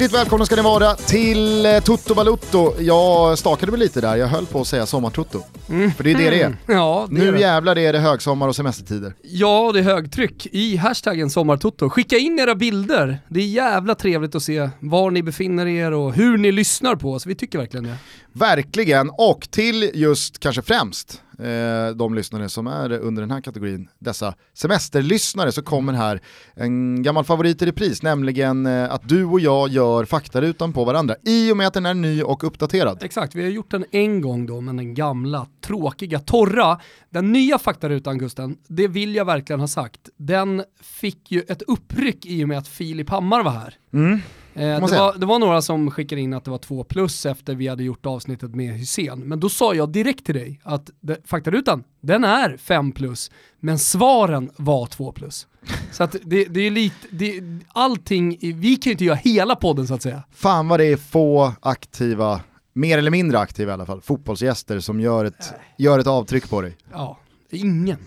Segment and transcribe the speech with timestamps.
[0.00, 2.72] Hjärtligt välkomna ska ni vara till eh, Toto Balutto.
[2.78, 5.42] Jag stakade mig lite där, jag höll på att säga sommartutto.
[5.68, 5.92] Mm.
[5.92, 6.56] För det är det det är.
[6.66, 7.40] Ja, det är Nu det.
[7.40, 9.14] jävlar är det högsommar och semestertider.
[9.22, 11.90] Ja, det är högtryck i hashtaggen sommartoto.
[11.90, 13.18] Skicka in era bilder.
[13.28, 17.12] Det är jävla trevligt att se var ni befinner er och hur ni lyssnar på
[17.12, 17.26] oss.
[17.26, 17.96] Vi tycker verkligen det.
[18.32, 23.88] Verkligen, och till just kanske främst eh, de lyssnare som är under den här kategorin,
[23.98, 26.20] dessa semesterlyssnare, så kommer här
[26.54, 31.14] en gammal favorit i repris, nämligen eh, att du och jag gör faktarutan på varandra
[31.24, 33.02] i och med att den är ny och uppdaterad.
[33.02, 36.80] Exakt, vi har gjort den en gång då, men den gamla, tråkiga, torra.
[37.10, 42.26] Den nya faktarutan Gusten, det vill jag verkligen ha sagt, den fick ju ett uppryck
[42.26, 43.74] i och med att Filip Hammar var här.
[43.92, 44.20] Mm.
[44.54, 47.54] Eh, det, var, det var några som skickade in att det var två plus efter
[47.54, 49.18] vi hade gjort avsnittet med Hussein.
[49.20, 53.78] Men då sa jag direkt till dig att det, faktarutan, den är fem plus, men
[53.78, 55.46] svaren var två plus.
[55.92, 59.86] Så att det, det är lite, det, allting, vi kan ju inte göra hela podden
[59.86, 60.22] så att säga.
[60.32, 62.40] Fan vad det är få aktiva,
[62.72, 66.60] mer eller mindre aktiva i alla fall, fotbollsgäster som gör ett, gör ett avtryck på
[66.60, 66.76] dig.
[66.92, 67.18] Ja,
[67.50, 67.98] ingen.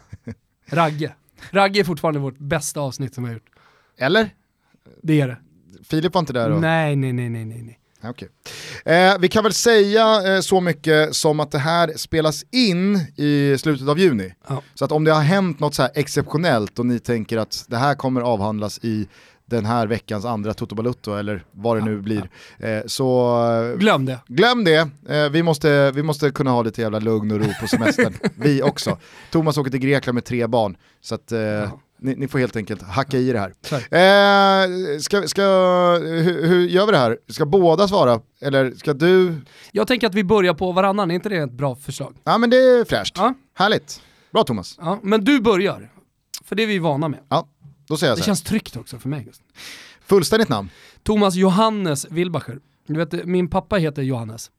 [0.69, 1.13] Ragge.
[1.51, 3.49] Ragge är fortfarande vårt bästa avsnitt som vi har gjort.
[3.97, 4.29] Eller?
[5.01, 5.37] Det är det.
[5.89, 6.55] Filip var inte där då?
[6.55, 7.79] Nej, nej, nej, nej, nej.
[8.01, 8.29] Ja, Okej.
[8.85, 13.55] Eh, vi kan väl säga eh, så mycket som att det här spelas in i
[13.59, 14.33] slutet av juni.
[14.47, 14.61] Ja.
[14.73, 17.77] Så att om det har hänt något så här exceptionellt och ni tänker att det
[17.77, 19.07] här kommer avhandlas i
[19.45, 22.29] den här veckans andra Toto Balutto eller vad det nu blir.
[22.59, 24.19] Eh, så Glöm det.
[24.27, 27.67] glöm det, eh, vi, måste, vi måste kunna ha lite jävla lugn och ro på
[27.67, 28.13] semestern.
[28.35, 28.97] vi också.
[29.31, 30.77] Thomas åker till Grekland med tre barn.
[31.01, 31.73] Så att eh,
[32.03, 33.49] ni, ni får helt enkelt hacka i det här.
[33.73, 35.41] Eh, ska, ska,
[36.01, 37.17] hur, hur gör vi det här?
[37.27, 38.21] Ska båda svara?
[38.41, 39.35] Eller ska du?
[39.71, 42.15] Jag tänker att vi börjar på varannan, är inte det ett bra förslag?
[42.23, 43.13] Ja men det är fräscht.
[43.17, 43.33] Ja.
[43.53, 44.01] Härligt.
[44.33, 44.77] Bra Thomas.
[44.81, 45.91] Ja, men du börjar.
[46.43, 47.19] För det är vi vana med.
[47.29, 47.47] Ja,
[47.87, 48.25] då säger jag Det så här.
[48.25, 49.27] känns tryggt också för mig.
[50.05, 50.69] Fullständigt namn.
[51.03, 52.59] Thomas Johannes Wilbacher.
[52.87, 54.51] Du vet, min pappa heter Johannes.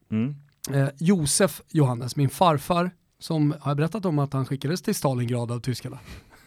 [0.73, 2.91] Eh, Josef Johannes, min farfar,
[3.21, 5.99] som har jag berättat om att han skickades till Stalingrad av tyskarna.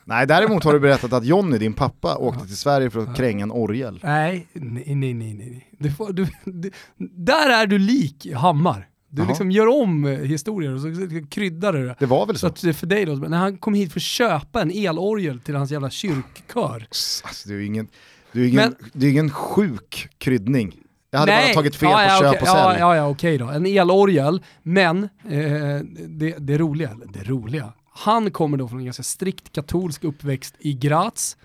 [0.08, 3.44] Nej däremot har du berättat att Jonny, din pappa, åkte till Sverige för att kränga
[3.44, 4.00] en orgel.
[4.04, 5.68] Nej, nej, nej, nej.
[5.80, 8.88] Du får, du, du, där är du lik Hammar.
[9.10, 9.28] Du Jaha.
[9.30, 10.88] liksom gör om eh, historier och så
[11.30, 11.96] kryddar du det.
[12.00, 12.70] Det var väl Så så?
[12.70, 15.56] att för dig då, men när han kom hit för att köpa en elorgel till
[15.56, 16.88] hans jävla kyrkkör.
[16.90, 17.88] Alltså, det är ju ingen,
[18.32, 20.76] det är ingen, det är ingen sjuk kryddning.
[21.12, 21.54] Jag hade bara Nej.
[21.54, 22.42] tagit fel ja, på ja, köp okej.
[22.42, 22.80] och sälj.
[22.80, 23.46] Ja, ja, ja okej då.
[23.46, 29.04] En elorgel, men eh, det, det roliga, det roliga, han kommer då från en ganska
[29.04, 31.38] strikt katolsk uppväxt i Graz.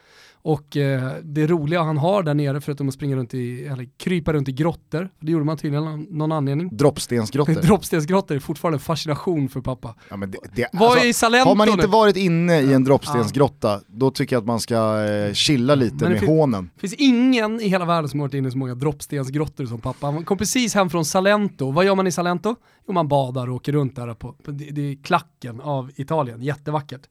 [0.45, 4.33] Och eh, det roliga han har där nere, förutom att springa runt i, eller krypa
[4.33, 6.77] runt i grottor, det gjorde man tydligen av någon anledning.
[6.77, 7.53] Droppstensgrottor.
[7.63, 9.95] Droppstensgrottor är fortfarande en fascination för pappa.
[10.11, 11.87] Ja, det, det, Vad alltså, är Salento har man inte nu?
[11.93, 16.11] varit inne i en droppstensgrotta, då tycker jag att man ska eh, chilla lite Men
[16.11, 16.71] med fin- hånen.
[16.75, 19.81] Det finns ingen i hela världen som har varit inne i så många droppstensgrottor som
[19.81, 20.07] pappa.
[20.07, 21.71] Han kom precis hem från Salento.
[21.71, 22.57] Vad gör man i Salento?
[22.87, 26.43] Jo, man badar och åker runt där på, på det, det är klacken av Italien.
[26.43, 27.03] Jättevackert.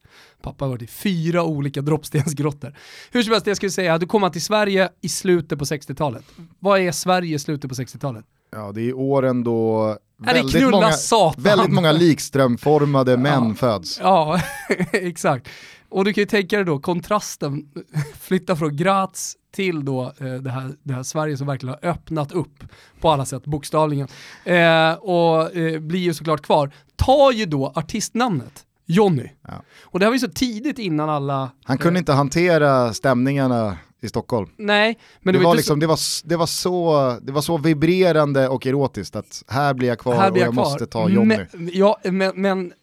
[0.41, 2.73] Pappa har varit i fyra olika droppstensgrottor.
[3.11, 6.23] Hur som helst, jag skulle säga, du kommer till Sverige i slutet på 60-talet.
[6.59, 8.25] Vad är Sverige i slutet på 60-talet?
[8.51, 11.43] Ja, det är åren då Ja, det väldigt många, satan.
[11.43, 13.99] väldigt många likströmformade män föds.
[14.03, 14.41] Ja,
[14.91, 15.47] exakt.
[15.91, 17.67] Och du kan ju tänka dig då kontrasten,
[18.19, 22.31] flytta från Graz till då eh, det, här, det här Sverige som verkligen har öppnat
[22.31, 22.63] upp
[22.99, 24.07] på alla sätt, bokstavligen.
[24.45, 26.71] Eh, och eh, blir ju såklart kvar.
[26.95, 29.29] Ta ju då artistnamnet Jonny.
[29.47, 29.53] Ja.
[29.81, 31.51] Och det här var ju så tidigt innan alla...
[31.63, 34.49] Han kunde inte hantera stämningarna i Stockholm.
[34.57, 38.47] Nej, men det, det, var liksom, det, var, det, var så, det var så vibrerande
[38.47, 40.63] och erotiskt att här blir jag kvar här blir och jag kvar.
[40.63, 41.37] måste ta Jonny.
[41.53, 42.73] Men, ja, men, men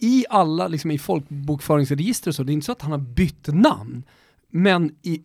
[0.00, 3.46] i alla, liksom i folkbokföringsregister och så, det är inte så att han har bytt
[3.46, 4.02] namn.
[4.50, 5.22] Men i,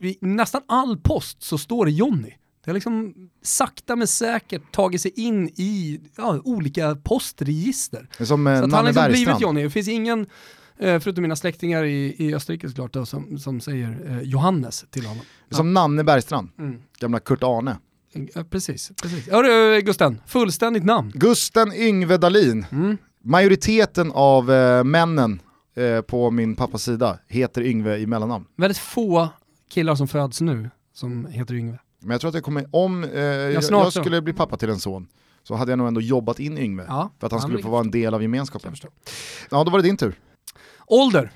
[0.00, 2.32] i, i nästan all post så står det Jonny.
[2.64, 8.08] Det har liksom sakta men säkert tagit sig in i ja, olika postregister.
[8.24, 9.40] Som eh, Så att han har liksom blivit.
[9.40, 9.62] Jonny.
[9.62, 10.26] Det finns ingen,
[10.78, 15.06] eh, förutom mina släktingar i, i Österrike såklart, då, som, som säger eh, Johannes till
[15.06, 15.24] honom.
[15.50, 16.80] Som Nanne Bergstrand, Mm.
[17.00, 17.78] gamla Kurt Arne.
[18.34, 19.28] Ja, precis, precis.
[19.30, 21.12] Hörru Gusten, fullständigt namn.
[21.14, 22.98] Gusten Yngve Dahlin, Mm.
[23.20, 25.40] Majoriteten av eh, männen
[25.74, 28.44] eh, på min pappas sida heter Yngve i mellannamn.
[28.56, 29.28] Väldigt få
[29.70, 31.78] killar som föds nu som heter Yngve.
[32.00, 34.68] Men jag tror att jag kommer, om eh, jag, snart jag skulle bli pappa till
[34.70, 35.08] en son
[35.42, 37.10] så hade jag nog ändå jobbat in Yngve Ja.
[37.20, 38.74] för att han Ja, skulle få vara en del av gemenskapen.
[39.50, 40.14] Ja, då var det din tur.
[40.86, 41.30] Ålder.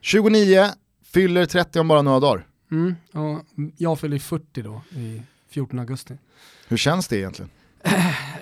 [0.00, 0.64] 29,
[1.04, 2.46] fyller 30 om bara några dagar.
[2.70, 2.94] Mm.
[3.12, 3.44] Och
[3.76, 6.14] jag fyller 40 då i 14 augusti.
[6.68, 7.50] Hur känns det egentligen?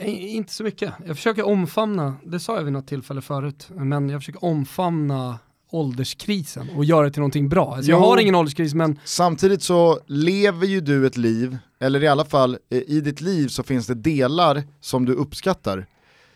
[0.00, 0.92] I- Inte så mycket.
[1.06, 5.38] Jag försöker omfamna, det sa jag vid något tillfälle förut, men jag försöker omfamna
[5.70, 7.74] ålderskrisen och göra det till någonting bra.
[7.74, 12.08] Alltså jag har ingen ålderskris men Samtidigt så lever ju du ett liv, eller i
[12.08, 15.86] alla fall eh, i ditt liv så finns det delar som du uppskattar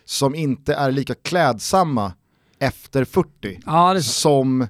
[0.05, 2.13] som inte är lika klädsamma
[2.59, 4.67] efter 40 ja, som eh,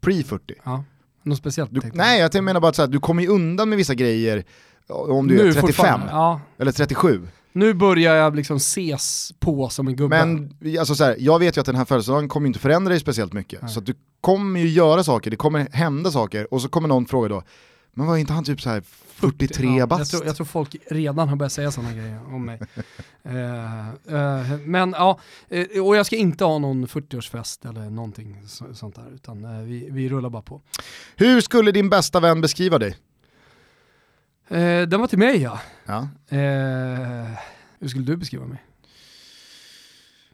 [0.00, 0.40] pre-40.
[0.64, 0.84] Ja,
[1.22, 3.78] något speciellt Du, nej, jag menar bara att så här, du kommer ju undan med
[3.78, 4.44] vissa grejer
[4.88, 7.28] om du Nu är 35 fortfarande, Ja, eller 37.
[7.52, 10.26] nu börjar jag liksom ses på som en gubbe.
[10.26, 13.00] Men alltså så här, jag vet ju att den här födelsedagen kommer inte förändra dig
[13.00, 13.62] speciellt mycket.
[13.62, 13.70] Nej.
[13.70, 17.28] Så du kommer ju göra saker, det kommer hända saker och så kommer någon fråga
[17.28, 17.42] då,
[17.94, 18.82] men var inte han typ så här
[19.14, 20.10] 43 Ja, jag, bast?
[20.10, 22.60] tror, jag tror folk redan har börjat säga sådana grejer om mig.
[23.28, 25.18] Eh, eh, men ja,
[25.48, 29.88] eh, och jag ska inte ha någon 40-årsfest eller någonting så, sånt där, utan vi,
[29.90, 30.60] vi rullar bara på.
[31.16, 32.96] Hur skulle din bästa vän beskriva dig?
[34.48, 35.60] Eh, den var till mig ja.
[35.84, 36.08] Ja.
[36.28, 37.38] Eh,
[37.78, 38.62] hur skulle du beskriva mig?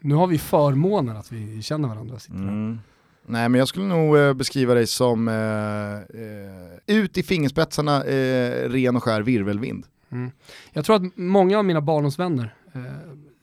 [0.00, 2.18] Nu har vi förmånen att vi känner varandra.
[2.18, 2.38] Sitter.
[2.38, 2.80] Mm.
[3.26, 8.68] Nej men jag skulle nog eh, beskriva dig som eh, eh, ut i fingerspetsarna, eh,
[8.68, 9.86] ren och skär virvelvind.
[10.10, 10.30] Mm.
[10.72, 12.54] Jag tror att många av mina barndomsvänner,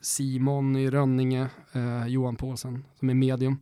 [0.00, 1.48] Simon i Rönninge,
[2.06, 3.58] Johan Paulsen som är medium,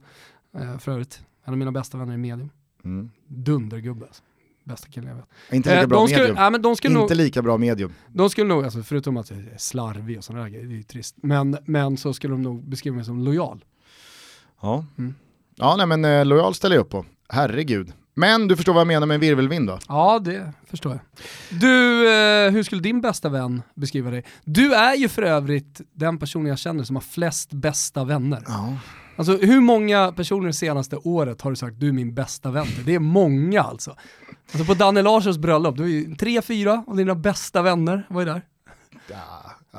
[0.78, 2.50] för övrigt, en av mina bästa vänner är medium.
[2.84, 3.10] Mm.
[3.26, 4.22] Dundergubbe alltså.
[4.68, 5.24] Bästa killen jag vet.
[5.52, 6.36] Inte lika Eh, bra de skulle, medium.
[6.36, 7.92] ja, men de skulle nog, Inte lika bra medium.
[8.08, 10.76] de skulle nog alltså, förutom att jag är slarvig och sådana där grejer, det är
[10.76, 13.64] ju trist, men, men så skulle de nog beskriva mig som lojal.
[14.62, 15.14] Ja, Mm.
[15.56, 17.04] ja nej, men eh, lojal ställer jag upp på.
[17.28, 17.92] Herregud.
[18.18, 19.78] Men du förstår vad jag menar med en virvelvind då?
[19.88, 21.00] Ja, det förstår jag.
[21.60, 24.24] Du, eh, hur skulle din bästa vän beskriva dig?
[24.44, 28.42] Du är ju för övrigt den personen jag känner som har flest bästa vänner.
[28.46, 28.76] Ja.
[29.16, 32.66] Alltså hur många personer det senaste året har du sagt du är min bästa vän?
[32.84, 33.96] Det är många alltså.
[34.52, 38.20] Alltså på Danne Larssons bröllop, du är ju tre, fyra av dina bästa vänner var
[38.20, 38.42] ju där.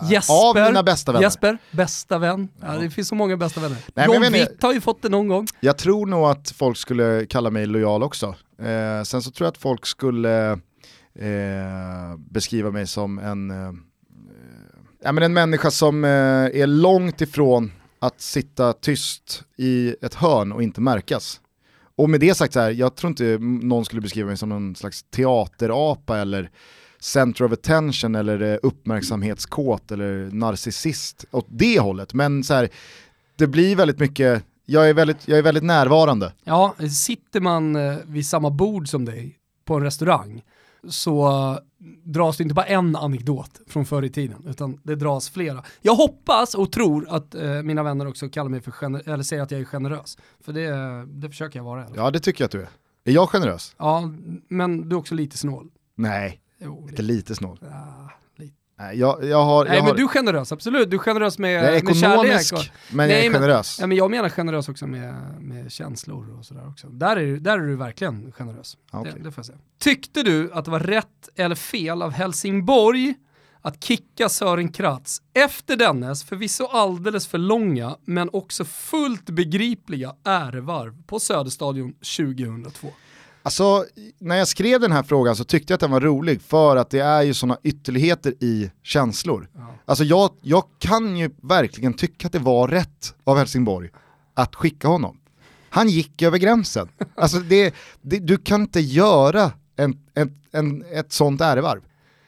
[0.04, 1.24] Jesper, Av mina bästa vänner.
[1.24, 2.50] Jesper, bästa vän.
[2.62, 3.78] Ja, det finns så många bästa vänner.
[3.96, 5.48] men jag John inte- Witt har ju fått det någon gång.
[5.60, 8.36] Jag tror nog att folk skulle kalla mig lojal också.
[8.62, 10.52] Eh, sen så tror jag att folk skulle
[11.20, 13.72] eh, beskriva mig som en, eh,
[15.04, 16.10] ja, men en människa som eh,
[16.62, 21.42] är långt ifrån att sitta tyst i ett hörn och inte märkas.
[21.96, 24.76] Och med det sagt så här, jag tror inte någon skulle beskriva mig som någon
[24.76, 26.52] slags teaterapa eller
[27.00, 32.14] center of attention eller uppmärksamhetskåt eller narcissist åt det hållet.
[32.14, 32.70] Men så här,
[33.36, 36.34] det blir väldigt mycket, jag är väldigt, jag är väldigt närvarande.
[36.44, 39.36] Ja, sitter man eh, vid samma bord som dig
[39.66, 40.44] på en restaurang
[40.88, 41.58] så eh,
[42.04, 45.64] dras det inte bara en anekdot från förr i tiden, utan det dras flera.
[45.82, 49.52] Jag hoppas och tror att eh, mina vänner också kallar mig för eller säger att
[49.52, 50.18] jag är generös.
[50.40, 50.72] För det,
[51.06, 51.82] det försöker jag vara.
[51.82, 51.90] Ja.
[51.96, 52.70] Ja det tycker jag att du är.
[53.06, 53.76] Är jag generös?
[53.78, 54.12] ja,
[54.48, 55.70] men du är också lite snål.
[55.96, 57.58] Nej, Jo, inte lite snål.
[57.62, 58.54] Ja, lite.
[58.94, 60.90] Jag, jag har, Nej jag men har du är generös, absolut.
[60.90, 62.18] Du är generös med, jag är med kärlek.
[62.24, 62.60] ekonomisk, Och,
[62.96, 63.78] men jag Nej, är men- generös.
[63.82, 66.88] ja, men jag menar generös också med, med känslor och sådär också.
[66.88, 68.78] Där är, där är du verkligen generös.
[68.92, 69.14] Okej.
[69.18, 69.58] det, det får jag säga.
[69.80, 73.14] Tyckte du att det var rätt eller fel av Helsingborg
[73.62, 81.04] att kicka Sören Kratz efter dennes förvisso alldeles för långa men också fullt begripliga ärevarv
[81.08, 82.88] på Söderstadion 2002?
[83.44, 83.86] Alltså,
[84.20, 86.90] när jag skrev den här frågan så tyckte jag att den var rolig för att
[86.90, 89.50] det är ju sådana ytterligheter i känslor.
[89.56, 89.76] Ja.
[89.86, 93.90] Alltså jag, jag kan ju verkligen tycka att det var rätt av Helsingborg
[94.34, 95.20] att skicka honom.
[95.70, 96.90] Han gick över gränsen.
[97.16, 101.82] Alltså det, det, du kan inte göra en, en, en, ett sånt ärevarv.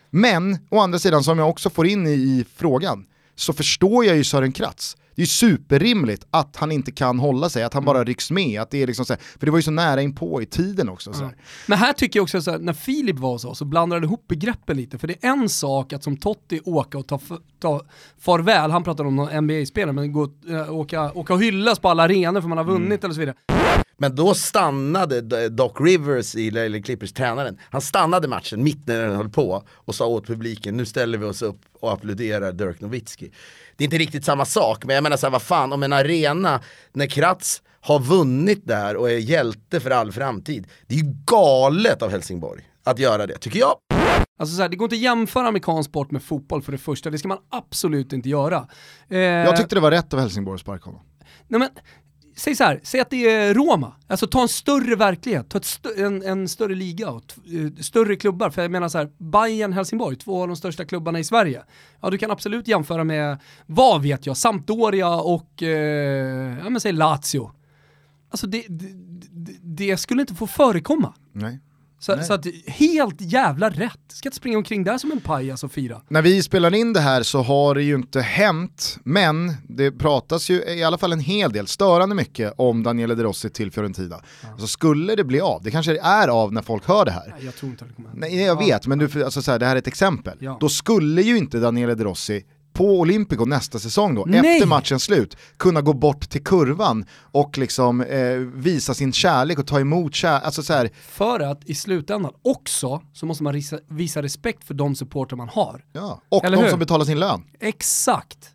[0.09, 4.15] Men, å andra sidan som jag också får in i, i frågan, så förstår jag
[4.17, 4.97] ju Sören Kratz.
[5.15, 8.61] Det är superrimligt att han inte kan hålla sig, att han bara rycks med.
[8.61, 10.45] Att det är liksom så här, för det var ju så nära in på i
[10.45, 11.13] tiden också.
[11.13, 11.35] Så här.
[11.67, 14.77] Men här tycker jag också att när Filip var så, så blandade han ihop begreppen
[14.77, 14.97] lite.
[14.97, 17.19] För det är en sak att som Totti åka och ta,
[17.59, 17.81] ta
[18.19, 22.03] farväl, han pratade om någon NBA-spelare, men gå, äh, åka, åka och hyllas på alla
[22.03, 23.35] arenor för man har vunnit eller så vidare.
[24.01, 29.15] Men då stannade Doc Rivers, i- eller Clippers tränaren, han stannade matchen mitt när den
[29.15, 33.31] höll på och sa åt publiken nu ställer vi oss upp och applåderar Dirk Nowitzki.
[33.77, 35.93] Det är inte riktigt samma sak, men jag menar så här, vad fan om en
[35.93, 36.59] arena,
[36.93, 42.01] när Kratz har vunnit där och är hjälte för all framtid, det är ju galet
[42.01, 43.75] av Helsingborg att göra det, tycker jag.
[44.39, 47.09] Alltså så här, det går inte att jämföra amerikansk sport med fotboll för det första,
[47.09, 48.67] det ska man absolut inte göra.
[49.09, 51.01] Eh, Jag tyckte det var rätt av Helsingborg att sparka honom.
[51.47, 51.69] Nej men,
[52.35, 53.93] säg så här, säg att det är Roma.
[54.07, 57.23] Alltså ta en större verklighet, ta ett stö- en, en större liga och
[57.53, 58.49] eh, större klubbar.
[58.49, 61.63] För jag menar så här, Bayern Helsingborg, två av de största klubbarna i Sverige.
[62.01, 66.91] Ja du kan absolut jämföra med, vad vet jag, Sampdoria och, eh, ja men säg
[66.91, 67.51] Lazio.
[68.29, 68.87] Alltså det, det,
[69.31, 71.13] det, det skulle inte få förekomma.
[71.33, 71.59] Nej.
[72.01, 73.99] Så, så, att helt jävla rätt.
[74.07, 76.01] Ska inte springa omkring där som en pajas och fira.
[76.09, 80.49] När vi spelar in det här så har det ju inte hänt, men det pratas
[80.49, 84.21] ju i alla fall en hel del, störande mycket, om Daniele De Rossi till Fiorentina.
[84.41, 84.57] Ja.
[84.57, 87.27] Så skulle det bli av, det kanske det är av när folk hör det här.
[87.35, 88.27] Nej, jag tror inte det kommer hända.
[88.27, 90.37] Nej, jag vet, men du, alltså, så här, det här är ett exempel.
[90.39, 90.57] Ja.
[90.59, 94.39] Då skulle ju inte Daniele De Rossi på Olympico nästa säsong då, Nej.
[94.55, 99.67] efter matchens slut, kunna gå bort till kurvan och liksom eh, visa sin kärlek och
[99.67, 100.45] ta emot kärlek.
[100.45, 100.89] Alltså så här.
[101.01, 105.49] För att i slutändan också så måste man visa, visa respekt för de supporter man
[105.49, 105.85] har.
[105.93, 106.69] Ja, och Eller de hur?
[106.69, 107.43] som betalar sin lön.
[107.59, 108.49] Exakt.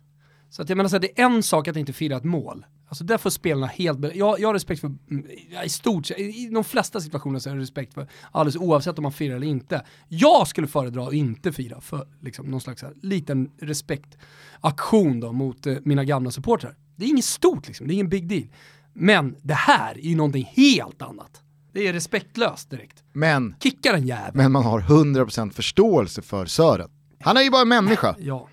[0.49, 2.65] Så att jag menar så här, det är en sak att inte fira ett mål.
[2.87, 5.25] Alltså där får spelarna helt, jag, jag har respekt för, mm,
[5.65, 9.11] i stort i de flesta situationer så har jag respekt för, alldeles oavsett om man
[9.11, 9.85] firar eller inte.
[10.07, 15.67] Jag skulle föredra att inte fira för liksom, någon slags här, liten respektaktion då mot
[15.67, 16.75] eh, mina gamla supportrar.
[16.95, 18.47] Det är inget stort liksom, det är ingen big deal.
[18.93, 21.41] Men det här är ju någonting helt annat.
[21.73, 23.03] Det är respektlöst direkt.
[23.13, 24.31] Men, Kickar en jävel.
[24.33, 26.89] Men man har 100% förståelse för Sören.
[27.19, 28.15] Han är ju bara en människa.
[28.19, 28.47] Ja.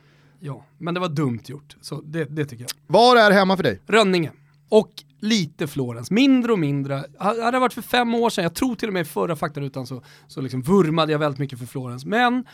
[0.46, 1.76] Ja, men det var dumt gjort.
[1.80, 2.70] Så det, det tycker jag.
[2.86, 3.80] Var är hemma för dig?
[3.86, 4.32] Rönninge.
[4.68, 7.04] Och lite Florens, mindre och mindre.
[7.18, 9.86] Hade det varit för fem år sedan, jag tror till och med i förra faktarutan
[9.86, 12.04] så, så liksom vurmade jag väldigt mycket för Florens.
[12.04, 12.44] Men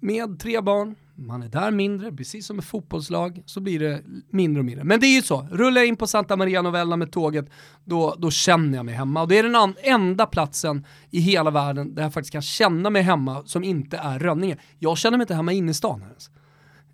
[0.00, 4.60] med tre barn, man är där mindre, precis som ett fotbollslag, så blir det mindre
[4.60, 4.84] och mindre.
[4.84, 7.50] Men det är ju så, rullar jag in på Santa Maria Novella med tåget,
[7.84, 9.22] då, då känner jag mig hemma.
[9.22, 13.02] Och det är den enda platsen i hela världen där jag faktiskt kan känna mig
[13.02, 14.56] hemma som inte är Rönninge.
[14.78, 16.30] Jag känner mig inte hemma inne i stan ens.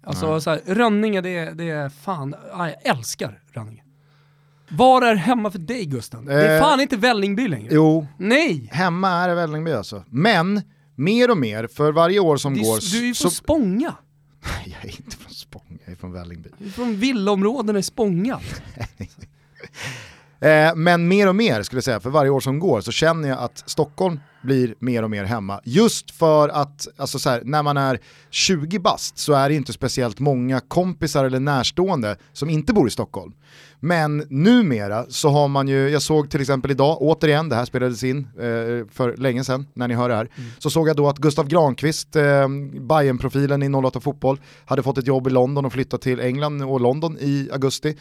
[0.06, 3.82] Alltså så här, Rönninge, det är, det är fan, jag älskar Rönninge.
[4.68, 6.24] Var är hemma för dig Gusten?
[6.24, 7.68] det är eh, fan inte Vällingby längre.
[7.74, 8.68] Jo, Nej!
[8.72, 10.04] hemma är Vällingby alltså.
[10.08, 10.62] Men,
[10.94, 12.92] mer och mer, för varje år som du, går...
[12.92, 13.36] Du är ju från så...
[13.36, 13.94] Spånga.
[14.64, 16.50] jag är inte från Spånga, jag är från Vällingby.
[16.58, 18.40] Du är från villaområdena i Spånga.
[20.40, 23.28] Eh, men mer och mer skulle jag säga, för varje år som går så känner
[23.28, 25.60] jag att Stockholm blir mer och mer hemma.
[25.64, 29.72] Just för att alltså så här, när man är 20 bast så är det inte
[29.72, 33.32] speciellt många kompisar eller närstående som inte bor i Stockholm.
[33.80, 38.04] Men numera så har man ju, jag såg till exempel idag, återigen, det här spelades
[38.04, 40.50] in eh, för länge sedan när ni hör det här, mm.
[40.58, 42.48] så såg jag då att Gustav Granqvist, eh,
[42.80, 46.80] Bayern-profilen i 08 Fotboll, hade fått ett jobb i London och flyttat till England och
[46.80, 47.96] London i augusti.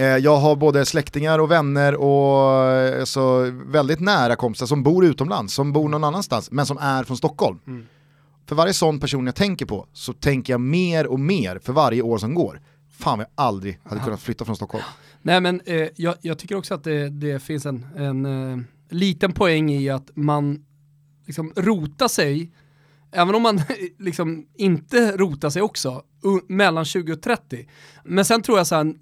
[0.00, 5.04] Eh, jag har både släktingar och vänner och eh, så väldigt nära kompisar som bor
[5.04, 7.58] utomlands, som bor någon annanstans, men som är från Stockholm.
[7.66, 7.86] Mm.
[8.46, 12.02] För varje sån person jag tänker på så tänker jag mer och mer för varje
[12.02, 12.60] år som går.
[12.98, 14.84] Fan vad jag aldrig hade kunnat flytta från Stockholm.
[15.22, 18.58] Nej men eh, jag, jag, tycker också att det, det finns en, en eh,
[18.90, 20.64] liten poäng i att man
[21.26, 22.52] liksom rotar sig,
[23.12, 23.60] även om man
[23.98, 26.02] liksom inte rotar sig också,
[26.48, 27.68] mellan 20 och 30.
[28.04, 28.94] Men sen tror jag så här,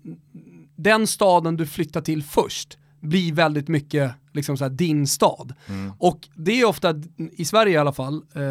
[0.78, 5.54] den staden du flyttar till först blir väldigt mycket liksom så här, din stad.
[5.66, 5.92] Mm.
[5.98, 6.94] Och det är ofta,
[7.32, 8.42] i Sverige i alla fall, eh,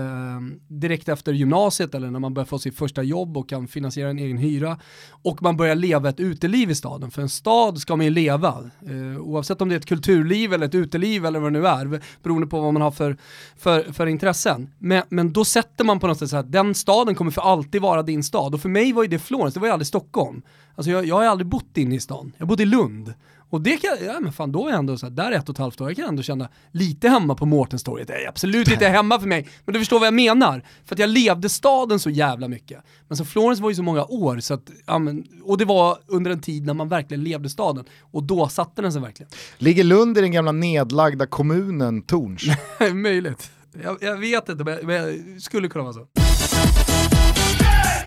[0.68, 4.20] direkt efter gymnasiet eller när man börjar få sitt första jobb och kan finansiera en
[4.20, 4.80] egen hyra
[5.10, 7.12] och man börjar leva ett uteliv i staden.
[7.12, 10.66] För en stad ska man ju leva, eh, oavsett om det är ett kulturliv eller
[10.66, 13.18] ett uteliv eller vad det nu är, beroende på vad man har för,
[13.58, 14.70] för, för intressen.
[14.80, 17.82] Men, men då sätter man på något sätt så att den staden kommer för alltid
[17.82, 18.54] vara din stad.
[18.54, 20.42] Och för mig var ju det Florens, det var ju aldrig Stockholm.
[20.76, 23.14] Alltså jag, jag har aldrig bott inne i stan, jag bodde i Lund.
[23.50, 25.56] Och det kan, ja men fan då är jag ändå så här, där ett och
[25.56, 28.08] ett halvt år, jag kan ändå känna lite hemma på Mårtenstorget.
[28.08, 30.64] Det är absolut inte hemma för mig, men du förstår vad jag menar.
[30.86, 32.84] För att jag levde staden så jävla mycket.
[33.08, 35.98] Men så Florens var ju så många år, så att, ja, men, och det var
[36.08, 37.86] under en tid när man verkligen levde staden.
[38.12, 39.30] Och då satte den sig verkligen.
[39.58, 42.44] Ligger Lund i den gamla nedlagda kommunen Torns?
[42.94, 43.52] Möjligt.
[43.84, 46.27] Jag, jag, vet inte, men jag skulle kunna vara så.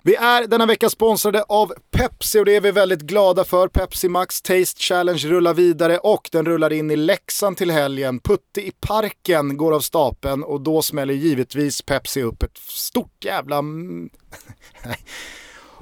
[0.03, 3.67] Vi är denna vecka sponsrade av Pepsi och det är vi väldigt glada för.
[3.67, 8.19] Pepsi Max Taste Challenge rullar vidare och den rullar in i Leksand till helgen.
[8.19, 13.63] Putte i parken går av stapeln och då smäller givetvis Pepsi upp ett stort jävla...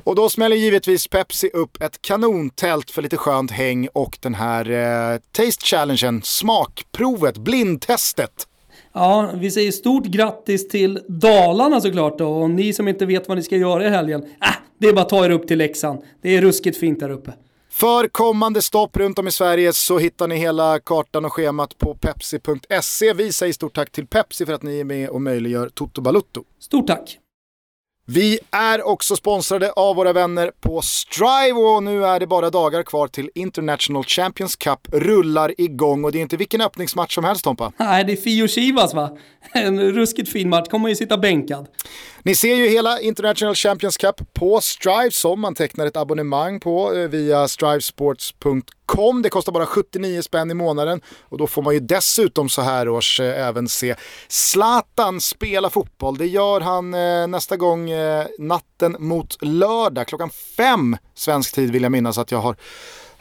[0.04, 4.70] Och då smäller givetvis Pepsi upp ett kanontält för lite skönt häng och den här
[4.70, 8.48] eh, Taste Challengen, smakprovet, blindtestet
[8.94, 12.28] Ja, vi säger stort grattis till Dalarna såklart då.
[12.30, 15.02] Och ni som inte vet vad ni ska göra i helgen, äh, det är bara
[15.02, 16.00] att ta er upp till Leksand.
[16.22, 17.34] Det är ruskigt fint där uppe.
[17.72, 21.96] För kommande stopp runt om i Sverige så hittar ni hela kartan och schemat på
[21.96, 23.14] pepsi.se.
[23.14, 26.44] Vi säger stort tack till Pepsi för att ni är med och möjliggör Toto Balutto.
[26.60, 27.20] Stort tack!
[28.12, 32.84] Vi är också sponsrade av våra vänner på Strive och nu är det bara dagar
[32.84, 37.44] kvar till International Champions Cup rullar igång och det är inte vilken öppningsmatch som helst
[37.44, 37.72] Tompa.
[37.78, 39.18] Nej, det är Fio Chivas va?
[39.54, 41.68] En ruskigt fin match, kommer ju sitta bänkad.
[42.24, 46.94] Ni ser ju hela International Champions Cup på Strive som man tecknar ett abonnemang på
[46.96, 49.22] eh, via strivesports.com.
[49.22, 52.90] Det kostar bara 79 spänn i månaden och då får man ju dessutom så här
[52.90, 53.96] års eh, även se
[54.28, 56.18] Zlatan spela fotboll.
[56.18, 57.90] Det gör han eh, nästa gång
[58.40, 62.56] natten mot lördag klockan fem svensk tid vill jag minnas att jag har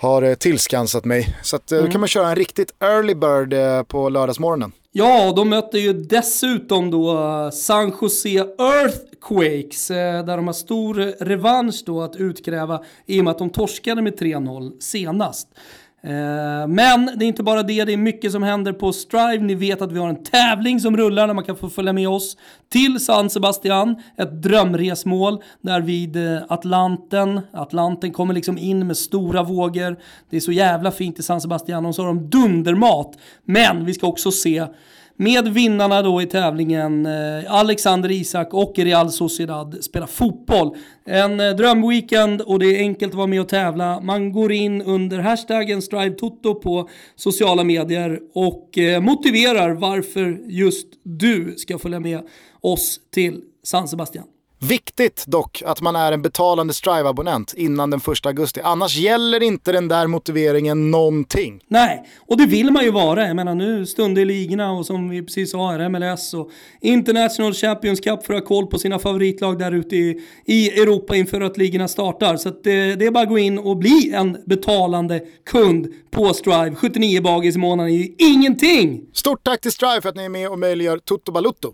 [0.00, 1.36] har tillskansat mig.
[1.42, 1.84] Så att, Mm.
[1.84, 3.54] då kan man köra en riktigt early bird
[3.88, 4.72] på lördagsmorgonen.
[4.98, 8.28] Ja, de möter ju dessutom då eh, San Jose
[8.58, 13.50] Earthquakes, eh, där de har stor revansch då att utkräva i och med att de
[13.50, 15.48] torskade med 3-0 senast.
[16.08, 19.38] Eh, men det är inte bara det, det är mycket som händer på Strive.
[19.38, 22.08] Ni vet att vi har en tävling som rullar där man kan få följa med
[22.08, 22.36] oss
[22.68, 23.96] till San Sebastian.
[24.16, 27.40] Ett drömresmål där vid eh, Atlanten.
[27.52, 29.96] Atlanten kommer liksom in med stora vågor.
[30.30, 33.18] Det är så jävla fint i San Sebastian och så har de dundermat.
[33.44, 34.66] Men vi ska också se
[35.20, 40.76] med vinnarna då i tävlingen, eh, Alexander Isak och Real Sociedad spelar fotboll.
[41.04, 44.00] En eh, drömweekend och det är enkelt att vara med och tävla.
[44.00, 51.54] Man går in under hashtaggen StriveToto på sociala medier och eh, motiverar varför just du
[51.56, 52.20] ska följa med
[52.60, 54.24] oss till San Sebastian.
[54.60, 58.60] Viktigt dock att man är en betalande Strive-abonnent innan den 1 augusti.
[58.64, 61.60] Annars gäller inte den där motiveringen någonting.
[61.68, 63.26] Nej, och det vill man ju vara.
[63.26, 66.50] Jag menar nu stund i ligorna och som vi precis sa här, MLS och
[66.80, 71.16] International Champions Cup för att ha koll på sina favoritlag där ute i, i Europa
[71.16, 72.36] inför att ligorna startar.
[72.36, 76.34] Så att det, det är bara att gå in och bli en betalande kund på
[76.34, 76.74] Strive.
[76.74, 79.00] 79 bagis i månaden är ju ingenting!
[79.12, 81.72] Stort tack till Strive för att ni är med och möjliggör Toto Balutto.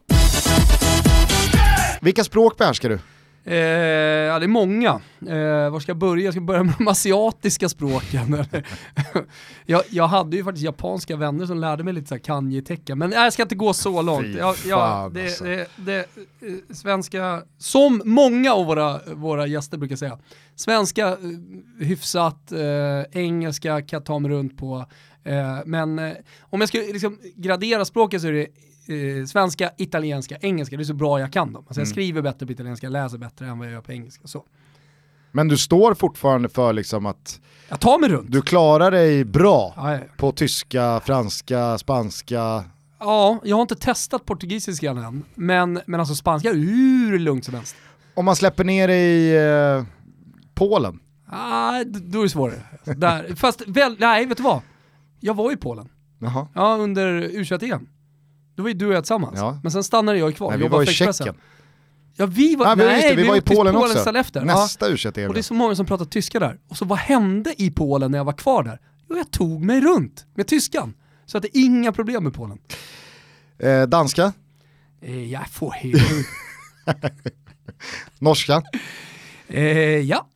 [2.05, 2.99] Vilka språk behärskar du?
[3.47, 5.01] Eh, ja, det är många.
[5.29, 6.25] Eh, var ska jag börja?
[6.25, 8.45] Jag ska börja med de asiatiska språken.
[9.67, 13.33] jag, jag hade ju faktiskt japanska vänner som lärde mig lite så kanji-tecken, men jag
[13.33, 14.37] ska inte gå så långt.
[14.39, 15.45] Jag, jag, fan, det, alltså.
[15.45, 20.19] det, det, eh, svenska, som många av våra, våra gäster brukar säga,
[20.57, 21.17] svenska eh,
[21.81, 24.87] hyfsat, eh, engelska kan jag ta mig runt på,
[25.25, 25.99] eh, men
[26.41, 28.49] om jag ska liksom gradera språket så är det
[28.89, 31.65] eh, svenska, italienska, engelska, det är så bra jag kan dem.
[31.67, 31.87] Alltså Mm.
[31.89, 34.27] jag skriver bättre på italienska, läser bättre än vad jag gör på engelska.
[34.27, 34.45] Så.
[35.33, 38.33] Men du står fortfarande för liksom att Jag tar mig runt.
[38.33, 39.99] du klarar dig bra Ja, ja.
[40.17, 42.65] på tyska, franska, spanska.
[43.01, 47.55] ja, jag har inte testat portugisiska än, men, men alltså spanska är hur lugnt som
[47.55, 47.77] helst.
[48.15, 49.85] Om man släpper ner i eh,
[50.55, 51.01] Polen.
[51.29, 52.63] Ah, då är det svårare.
[52.85, 53.35] Där.
[53.37, 54.61] Fast, väl, nej vet du vad?
[55.21, 56.49] Jag var i Polen, Jaha.
[56.55, 57.87] ja under U21-EM.
[58.55, 59.39] Då var ju du och jag tillsammans.
[59.39, 59.61] Ja.
[59.63, 60.51] Men sen stannade jag kvar.
[60.51, 60.87] Nej, vi var i.
[60.87, 61.35] Tjeckien.
[62.17, 64.11] Ja, vi var, Ja, nej, just det, vi var i till Polen också.
[64.17, 64.41] efter.
[64.41, 64.47] Ja.
[64.47, 64.93] Nästa u
[65.29, 66.59] Och det är så många som pratar tyska där.
[66.69, 68.81] Och så vad hände i Polen när jag var kvar där?
[69.11, 70.95] Jo, jag tog mig runt med tyskan.
[71.27, 72.59] Så att det är inga problem med Polen.
[73.59, 74.33] eh, Danska,
[75.01, 76.27] Eh, jag får helt...
[78.19, 78.63] norska,
[79.49, 79.63] eh,
[79.99, 80.27] ja.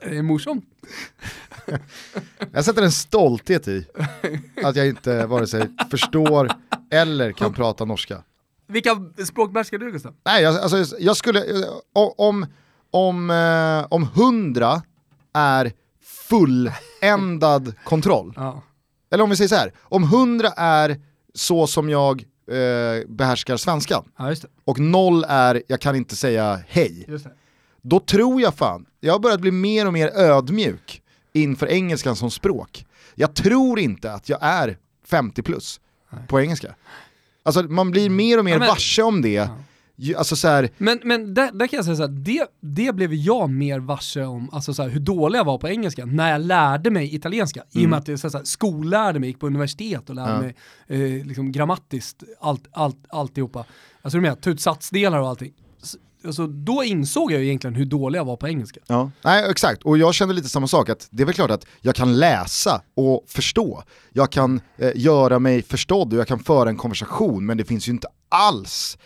[0.02, 0.62] eh, morsom.
[2.52, 3.86] Jag sätter en stolthet i
[4.64, 6.50] att jag inte vare sig förstår
[6.90, 8.22] eller kan prata norska.
[8.68, 8.90] Vilka
[9.26, 10.14] språk behärskar du Gustav?
[10.24, 11.44] Nej, jag, alltså, jag skulle,
[12.18, 12.46] om,
[12.90, 14.82] om, eh, om hundra
[15.34, 15.72] är
[16.02, 18.62] fulländad kontroll, Ja.
[19.10, 21.00] eller om vi säger så här, om hundra är
[21.34, 27.06] så som jag eh, behärskar svenskan ja, och noll är jag kan inte säga hej,
[27.82, 31.01] då tror jag fan, jag har börjat bli mer och mer ödmjuk
[31.32, 32.86] inför engelskan som språk.
[33.14, 35.80] Jag tror inte att jag är 50 plus
[36.28, 36.74] på engelska.
[37.42, 39.48] Alltså man blir mer och mer Ja, men- varse om det.
[39.96, 42.92] Ju- Alltså så här, Men, men där, där kan jag säga så här, det, det
[42.94, 46.30] blev jag mer varse om, alltså så här, hur dålig jag var på engelska när
[46.32, 47.62] jag lärde mig italienska.
[47.72, 50.40] I och med att jag så här, skollärde mig, gick på universitet och lärde Ja.
[50.40, 50.54] mig
[51.18, 53.64] eh, liksom grammatiskt allt, allt, alltihopa.
[54.02, 55.52] Alltså du menar, ta ut satsdelar och allting.
[56.24, 58.80] Alltså, då insåg jag ju egentligen hur dålig jag var på engelska.
[58.86, 59.82] Ja, nej exakt.
[59.82, 62.82] Och jag kände lite samma sak, att det är väl klart att jag kan läsa
[62.96, 63.82] och förstå.
[64.12, 67.88] Jag kan eh, göra mig förstådd och jag kan föra en konversation, men det finns
[67.88, 68.98] ju inte alls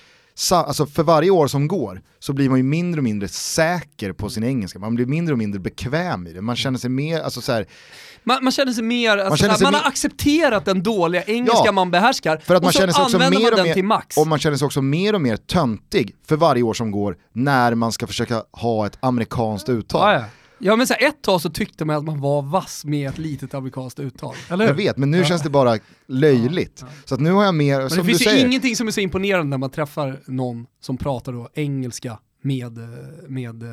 [0.52, 4.30] alltså för varje år som går så blir man ju mindre och mindre säker på
[4.30, 6.40] sin engelska, man blir mindre och mindre bekväm i det.
[6.40, 7.66] Man känner sig mer, alltså så här,
[8.24, 11.22] Man, man känner sig mer, alltså, man, känner sig man mer- har accepterat den dåliga
[11.22, 13.52] engelska Ja, man behärskar för att man och så känner sig också använder mer man
[13.52, 14.16] och den mer, till max.
[14.16, 17.74] och man känner sig också mer och mer töntig för varje år som går när
[17.74, 20.12] man ska försöka ha ett amerikanskt uttal.
[20.12, 20.24] Ja, ja.
[20.58, 23.18] Ja men så här, ett tag så tyckte man att man var vass med ett
[23.18, 24.34] litet amerikanskt uttal.
[24.50, 24.70] Eller hur?
[24.70, 26.84] Jag vet, men nu känns det bara löjligt.
[27.04, 28.86] Så att nu har jag mer, Men som det du finns ju säger, ingenting som
[28.88, 32.78] är så imponerande när man träffar någon som pratar då engelska med,
[33.28, 33.68] med eh,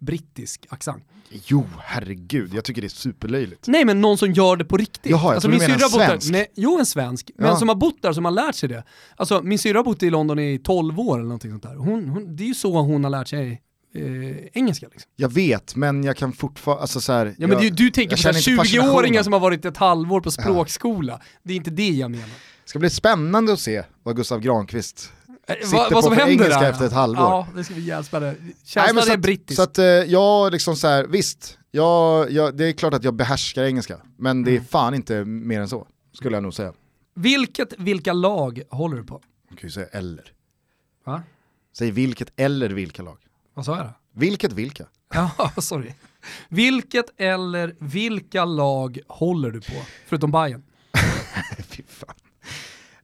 [0.00, 1.04] brittisk accent.
[1.46, 3.66] jo herregud, jag tycker det är superlöjligt.
[3.68, 5.10] Nej men någon som gör det på riktigt.
[5.12, 6.30] Jaha, jag alltså, trodde du bott där- svensk.
[6.30, 7.56] Nej, jo en svensk, men Ja.
[7.56, 8.84] som har bott där, som har lärt sig det.
[9.16, 11.74] Alltså min syrra har bott i London i 12 år eller någonting sånt där.
[11.74, 13.62] Hon, hon, det är ju så hon har lärt sig
[13.94, 14.86] eh, engelska.
[14.92, 15.10] Liksom.
[15.16, 18.16] Jag vet, men jag kan fortfarande, alltså så här, Ja, men jag, du, du tänker
[18.16, 19.24] på så här känner inte 20-åringar fascinationen.
[19.24, 21.20] som har varit ett halvår på språkskola.
[21.42, 22.26] Det är inte det jag menar.
[22.26, 25.12] Det ska bli spännande att se vad Gustav Granqvist
[25.46, 26.70] Eh, Sitter vad, på vad som för händer engelska där.
[26.70, 27.24] efter ett halvår.
[27.24, 28.36] Ja, det ska bli jävligt spännande.
[28.40, 29.56] Nej, Känslan men så är att, brittisk.
[29.56, 33.14] så att eh, jag liksom så här, visst, jag, jag, det är klart att jag
[33.14, 34.64] behärskar engelska, men det är Mm.
[34.64, 36.72] fan inte mer än så, skulle jag nog säga.
[37.14, 39.20] Vilket, vilka lag håller du på?
[39.50, 40.24] Man kan ju säga eller.
[41.06, 41.22] Va?
[41.78, 43.18] Säg vilket eller vilka lag.
[43.54, 43.92] Vad sa jag då?
[44.14, 44.86] Vilket vilka?
[45.14, 45.92] Ja, sorry.
[46.48, 49.72] Vilket eller vilka lag håller du på?
[50.06, 50.62] Förutom Bayern.
[51.68, 52.14] Fy fan.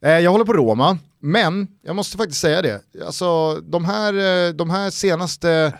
[0.00, 2.82] Eh, jag håller på Roma, men jag måste faktiskt säga det.
[3.06, 5.78] Alltså, de, här, eh, de här senaste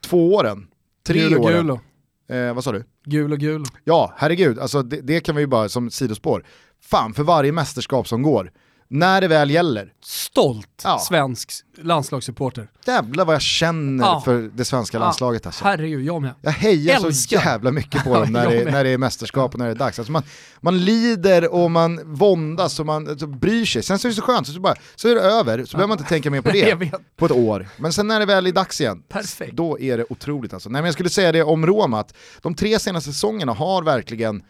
[0.00, 0.66] två åren,
[1.06, 1.56] tre Gul och åren.
[1.56, 1.80] Gulo.
[2.28, 2.84] Eh, vad sa du?
[3.04, 3.64] Gul och gul.
[3.84, 6.44] Ja, herregud, alltså det, det kan vi ju bara som sidospår.
[6.82, 8.52] Fan, för varje mästerskap som går,
[8.94, 10.98] när det väl gäller, Stolt Ja.
[10.98, 12.68] svensk landslagssupporter.
[12.86, 14.22] jävlar vad jag känner Ja.
[14.24, 15.64] för det svenska landslaget alltså.
[15.64, 16.30] Herregud, jag med.
[16.42, 17.36] Jag hejar så Älskar.
[17.44, 19.76] jävla mycket på Ja, dem när det, när det är mästerskap och när det är
[19.76, 19.98] dags.
[19.98, 20.22] Alltså man,
[20.60, 23.82] man lider och man våndas och man alltså, bryr sig.
[23.82, 25.98] Sen så är det så skönt, så, bara, så är det över, så behöver man
[25.98, 27.68] inte tänka mer på det på ett år.
[27.76, 29.52] Men sen när det väl är dags igen, Perfekt.
[29.56, 30.68] då är det otroligt alltså.
[30.68, 34.42] Nej men jag skulle säga det om Roma, att de tre senaste säsongerna har verkligen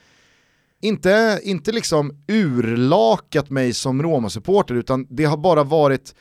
[0.84, 6.14] inte, inte liksom urlakat mig som Roma-supporter utan det har bara varit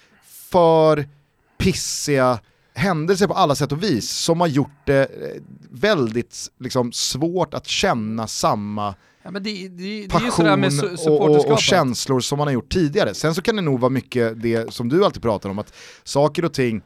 [0.52, 1.10] för
[1.58, 2.40] pissiga
[2.74, 7.68] händelser på alla sätt och vis som har gjort det eh, väldigt liksom, svårt att
[7.68, 8.96] känna samma
[9.26, 12.54] Ja, det, det, det är ju sådär passion och, och, och känslor som man har
[12.54, 13.14] gjort tidigare.
[13.14, 15.74] Sen så kan det nog vara mycket det som du alltid pratar om, att
[16.04, 16.82] saker och ting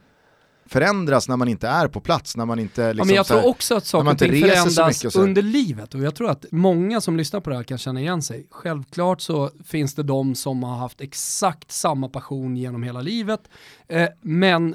[0.68, 3.40] förändras när man inte är på plats, när man inte Ja, liksom men jag här-
[3.40, 7.00] tror också att saker och ting förändras och under livet och jag tror att många
[7.00, 8.46] som lyssnar på det här kan känna igen sig.
[8.50, 13.40] Självklart så finns det de som har haft exakt samma passion genom hela livet,
[13.88, 14.74] eh, men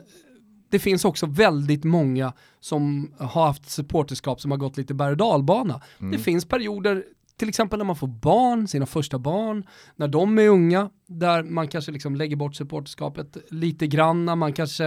[0.70, 5.18] det finns också väldigt många som har haft supporterskap som har gått lite berg och
[5.18, 5.82] dalbana.
[6.00, 6.12] Mm.
[6.12, 7.04] Det finns perioder,
[7.38, 9.64] till exempel när man får barn, sina första barn,
[9.96, 14.54] när de är unga, där man kanske liksom lägger bort supporterskapet lite grann, när man
[14.54, 14.86] kanske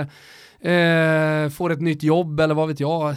[0.61, 3.15] eh, får ett nytt jobb eller vad vet jag.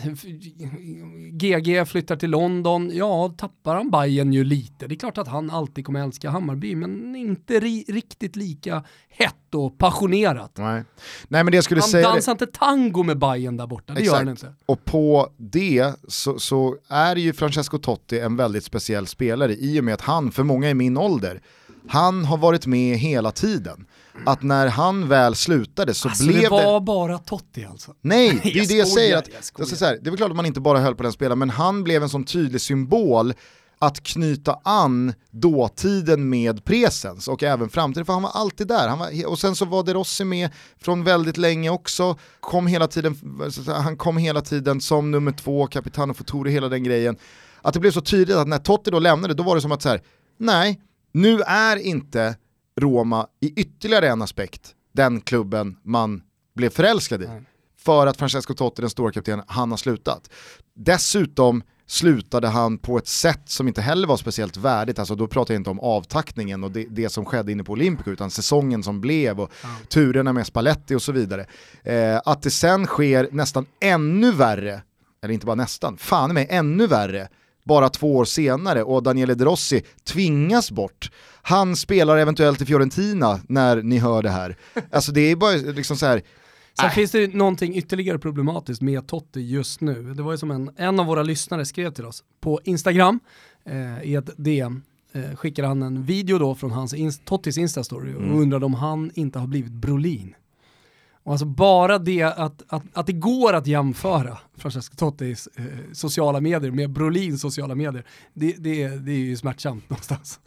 [1.31, 4.87] GG flyttar till London, ja tappar han Bayern ju lite.
[4.87, 9.55] Det är klart att han alltid kommer älska Hammarby, men inte ri- riktigt lika hett
[9.55, 10.51] och passionerat.
[10.57, 10.83] Nej.
[11.27, 14.01] Nej men det jag skulle Han säga, dansar inte tango med Bayern där borta, det
[14.03, 14.53] gör han inte.
[14.65, 19.83] och på det så, så är ju Francesco Totti en väldigt speciell spelare i och
[19.83, 21.41] med att han, för många i min ålder,
[21.89, 23.85] han har varit med hela tiden.
[24.25, 27.93] Att när han väl slutade så Alltså blev det var bara Totti alltså.
[28.01, 29.17] Nej, det är Jag det jag säger.
[29.17, 31.11] Att, jag alltså så här, det är klart att man inte bara höll på den
[31.11, 33.33] spelaren, men han blev en sån tydlig symbol
[33.79, 38.87] att knyta an dåtiden med presens och även framtiden, för han var alltid där.
[38.87, 40.49] Han var, och sen så var De Rossi med
[40.81, 43.15] från väldigt länge också, kom hela tiden,
[43.67, 47.17] han kom hela tiden som nummer två, Capitano Futuri, hela den grejen.
[47.61, 49.81] Att det blev så tydligt att när Totti då lämnade, då var det som att
[49.81, 50.01] så här,
[50.37, 50.79] nej,
[51.11, 52.35] nu är inte
[52.79, 56.21] Roma i ytterligare en aspekt den klubben man
[56.55, 57.41] blev förälskad i Nej.
[57.77, 60.29] för att Francesco Totti, den stora kaptenen, han har slutat.
[60.73, 65.53] Dessutom slutade han på ett sätt som inte heller var speciellt värdigt, alltså då pratar
[65.53, 69.01] jag inte om avtackningen och det, det som skedde inne på Olympico, utan säsongen som
[69.01, 69.51] blev och
[69.89, 71.45] turerna med Spalletti och så vidare.
[71.83, 74.81] Eh, att det sen sker nästan ännu värre,
[75.23, 77.29] eller inte bara nästan, fan mig ännu värre,
[77.69, 81.11] bara två år senare och Daniele De Rossi tvingas bort.
[81.41, 84.55] Han spelar eventuellt i Fiorentina när ni hör det här.
[84.91, 86.21] Alltså det är bara liksom så här,
[86.73, 86.95] Sen Nej.
[86.95, 90.13] finns det någonting ytterligare problematiskt med Totti just nu.
[90.13, 93.19] Det var ju som en, en av våra lyssnare skrev till oss på Instagram,
[93.65, 94.81] eh, i ett DM,
[95.13, 98.39] eh, skickade han en video då från hans Tottis Instastory och Mm.
[98.39, 100.35] undrade om han inte har blivit Brolin.
[101.23, 106.41] Och alltså bara det att, att, att det går att jämföra Francesco Tottis eh, sociala
[106.41, 110.39] medier med Brolins sociala medier, det, det, är- det är ju smärtsamt någonstans.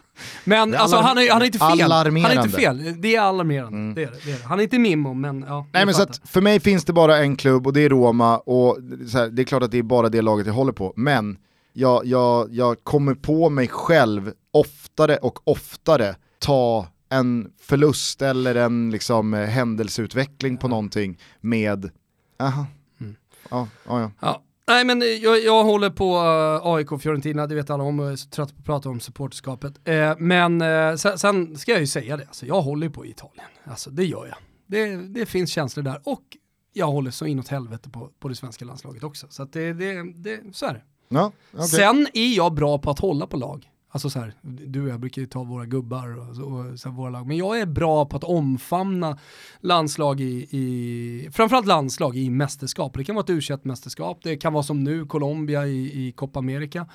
[0.45, 1.93] Men alltså han är, han är inte fel.
[1.93, 3.01] Han är inte fel.
[3.03, 3.79] Det är alarmerande.
[3.79, 3.95] Mm.
[3.95, 4.43] Det är det, är.
[4.43, 5.67] Han är inte Mimmo, men ja.
[5.73, 8.39] Nej men så att för mig finns det bara en klubb och det är Roma
[8.39, 8.79] och
[9.13, 10.93] här, det är klart att det är bara det laget jag håller på.
[10.97, 11.37] Men
[11.73, 18.91] jag, jag, jag kommer på mig själv oftare och oftare ta en förlust eller en
[18.91, 21.91] liksom, eh, händelseutveckling på någonting med,
[22.39, 22.67] aha,
[23.01, 23.17] Mm.
[23.51, 24.11] ja, ja, ja.
[24.21, 24.43] Ja.
[24.69, 27.99] Nej men eh, jag, jag håller på uh, AIK och Fiorentina, det vet alla om,
[27.99, 29.89] jag är så trött på att prata om supporterskapet.
[29.89, 33.47] Eh, men eh, sen, sen ska jag ju säga det, alltså, jag håller på Italien.
[33.65, 34.37] Alltså det gör jag.
[34.67, 36.23] Det, det finns känslor där och
[36.73, 39.27] jag håller så inåt helvete på, på det svenska landslaget också.
[39.31, 40.83] Så att det, det, det, så är det.
[41.09, 41.67] ja okay.
[41.67, 43.69] Sen är jag bra på att hålla på lag.
[43.95, 46.89] Alltså så här, du och jag brukar ju ta våra gubbar och, så, och så
[46.89, 47.27] här, våra lag.
[47.27, 49.19] Men jag är bra på att omfamna
[49.61, 52.95] landslag i, i framförallt landslag i mästerskap.
[52.95, 56.39] Det kan vara ett u mästerskap det kan vara som nu Colombia i, i Copa
[56.39, 56.87] America.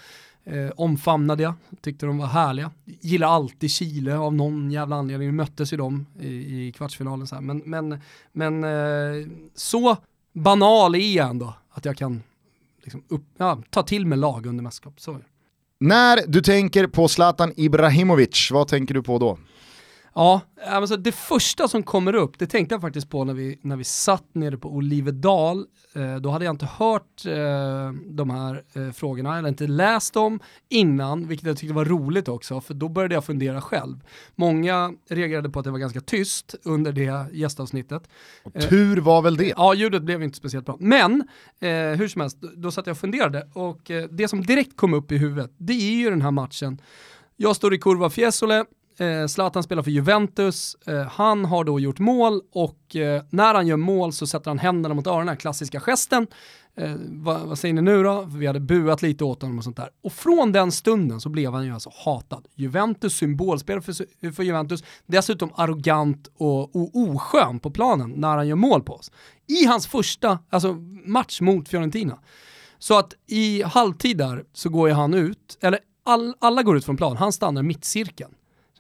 [0.44, 2.72] Eh, omfamnade jag, tyckte de var härliga.
[2.86, 6.28] Gillar alltid Chile av någon jävla anledning, möttes ju dem i,
[6.68, 7.28] i kvartsfinalen.
[7.28, 7.42] Så här.
[7.42, 8.00] Men, men,
[8.32, 9.98] men eh, så
[10.34, 12.24] banal är jag ändå att jag kan
[12.84, 15.02] liksom upp, ja, ta till mig lag under mästerskap.
[15.02, 15.18] Så.
[15.80, 19.38] När du tänker på Zlatan Ibrahimovic, vad tänker du på då?
[20.18, 23.76] Ja, alltså det första som kommer upp, det tänkte jag faktiskt på när vi, när
[23.76, 25.66] vi satt nere på Olivedal.
[25.94, 30.40] Eh, då hade jag inte hört eh, de här eh, frågorna, eller inte läst dem
[30.70, 33.96] innan, vilket jag tyckte var roligt också, för då började jag fundera själv.
[34.36, 38.10] Många reagerade på att det var ganska tyst under det gästavsnittet.
[38.44, 39.54] Och tur var väl det?
[39.58, 40.78] Ja, ljudet blev inte speciellt bra.
[40.80, 41.28] Men,
[41.60, 44.94] eh, hur som helst, då satt jag och funderade och eh, det som direkt kom
[44.94, 46.82] upp i huvudet, det är ju den här matchen.
[47.36, 48.66] Jag står i kurva Fiesole,
[49.00, 53.68] Eh, Zlatan spelar för Juventus, eh, han har då gjort mål och eh, när han
[53.68, 56.28] gör mål så sätter han händerna mot öronen, klassiska gesten.
[56.76, 58.28] Eh, vad, vad, säger ni nu då?
[58.30, 59.90] Vi hade buat lite åt honom och sånt där.
[60.04, 62.48] Och från den stunden så blev han ju alltså hatad.
[62.56, 68.56] Juventus, symbolspelare för, för Juventus, dessutom arrogant och, och oskön på planen när han gör
[68.56, 69.12] mål på oss.
[69.48, 70.74] I hans första alltså,
[71.06, 72.20] match mot Fiorentina.
[72.80, 76.86] Så att i halvtid där så går ju han ut, eller all, alla går ut
[76.86, 78.32] från plan, han stannar mittcirkeln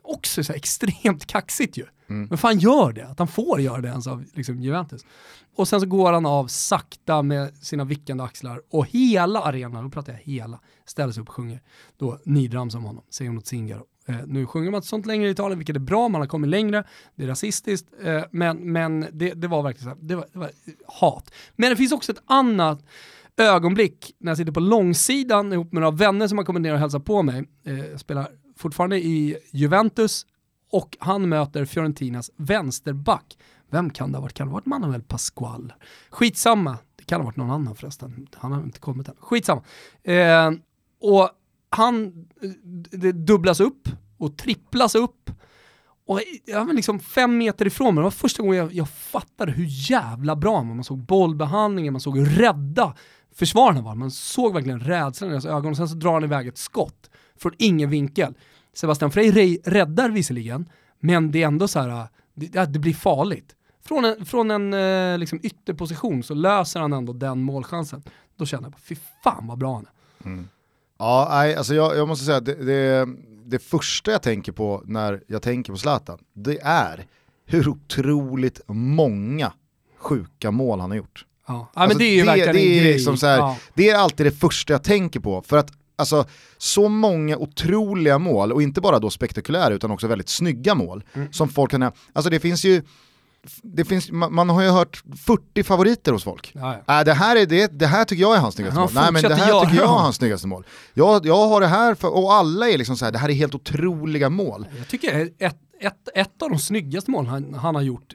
[0.07, 1.85] också så extremt kaxigt ju.
[2.09, 2.27] Mm.
[2.29, 3.07] Men fan gör det?
[3.07, 5.05] Att han får göra det ens av liksom, Juventus.
[5.55, 9.89] Och sen så går han av sakta med sina vickande axlar och hela arenan, då
[9.89, 11.61] pratar jag hela, ställer sig upp och sjunger.
[11.97, 13.85] Då nidrams om honom, säger åt Zingaro.
[14.07, 16.49] Eh, nu sjunger man inte sånt längre i Italien, vilket är bra, man har kommit
[16.49, 16.83] längre,
[17.15, 20.39] det är rasistiskt, eh, men, men det, det, var verkligen så här, det var, det
[20.39, 20.51] var
[20.87, 21.31] hat.
[21.55, 22.85] Men det finns också ett annat
[23.37, 26.79] ögonblick när jag sitter på långsidan ihop med några vänner som har kommit ner och
[26.79, 27.43] hälsat på mig.
[27.65, 30.25] Eh, jag spelar fortfarande i Juventus
[30.71, 33.37] och han möter Fiorentinas vänsterback.
[33.69, 34.33] Vem kan det ha varit?
[34.33, 35.73] Kan det ha varit Manuel Pascual?
[36.09, 38.27] Skitsamma, det kan ha varit någon annan förresten.
[38.35, 39.15] Han har inte kommit än.
[39.19, 39.63] Skitsamma.
[40.03, 40.51] Eh,
[41.01, 41.29] och
[41.69, 42.05] han,
[42.41, 42.49] eh,
[42.97, 45.31] det dubblas upp och tripplas upp.
[46.07, 49.51] Och jag var liksom fem meter ifrån mig, det var första gången jag, jag fattade
[49.51, 52.95] hur jävla bra man såg bollbehandlingen, man såg hur rädda
[53.35, 53.95] försvararna var.
[53.95, 57.09] Man såg verkligen rädslan i deras ögon och sen så drar han iväg ett skott
[57.39, 58.33] från ingen vinkel.
[58.73, 60.69] Sebastian Frey räddar visserligen,
[60.99, 63.55] men det är ändå så här, det, det blir farligt.
[63.85, 68.03] Från en, från en eh, liksom ytterposition så löser han ändå den målchansen.
[68.35, 70.25] Då känner jag bara, fy fan vad bra han är.
[70.29, 70.47] Mm.
[70.99, 73.07] Ja, nej, alltså jag, jag måste säga att det, det,
[73.45, 77.05] det, första jag tänker på när jag tänker på Zlatan, det är
[77.45, 79.53] hur otroligt många
[79.97, 81.25] sjuka mål han har gjort.
[81.47, 82.93] Ja, ja alltså men det är ju det, verkligen det är, en grej.
[82.93, 83.57] Liksom här, ja.
[83.73, 86.25] det är alltid det första jag tänker på, för att alltså,
[86.57, 91.33] så många otroliga mål, och inte bara då spektakulära utan också väldigt snygga mål, mm.
[91.33, 92.81] som folk kan, alltså det finns ju
[93.63, 96.51] det finns, man, man, har ju hört 40 favoriter hos folk.
[96.55, 96.99] Ja, ja.
[96.99, 98.89] Äh, det, här är det, det här tycker jag är hans snyggaste mål.
[98.93, 100.65] Nej men det här tycker jag är hans snyggaste mål.
[100.93, 103.33] Jag, jag har det här, för, och alla är liksom så här, det här är
[103.33, 104.67] helt otroliga mål.
[104.77, 108.13] Jag tycker ett, ett, ett av de snyggaste målen han, han har gjort,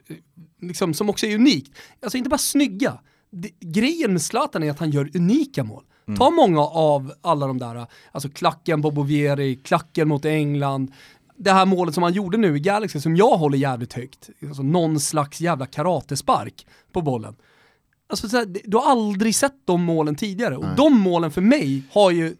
[0.61, 2.99] liksom, som också är unikt, alltså inte bara snygga,
[3.31, 5.83] det, grejen med Zlatan är att han gör unika mål.
[6.07, 6.17] Mm.
[6.17, 10.91] Ta många av alla de där, alltså klacken på Bovieri, klacken mot England,
[11.37, 14.63] det här målet som han gjorde nu i Galaxy som jag håller jävligt högt, alltså
[14.63, 17.35] någon slags jävla karatespark på bollen.
[18.09, 20.73] Alltså, så här, du har aldrig sett de målen tidigare och Nej.
[20.77, 22.35] de målen för mig har ju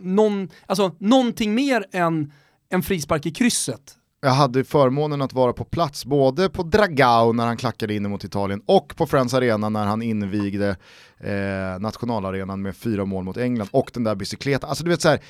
[0.00, 2.32] någon, alltså, någonting mer än
[2.68, 7.46] en frispark i krysset jag hade förmånen att vara på plats både på Dragao när
[7.46, 10.76] han klackade in mot Italien och på Friends Arena när han invigde
[11.18, 14.70] eh, nationalarenan med fyra mål mot England och den där bicykletan.
[14.70, 15.20] Alltså du vet så här,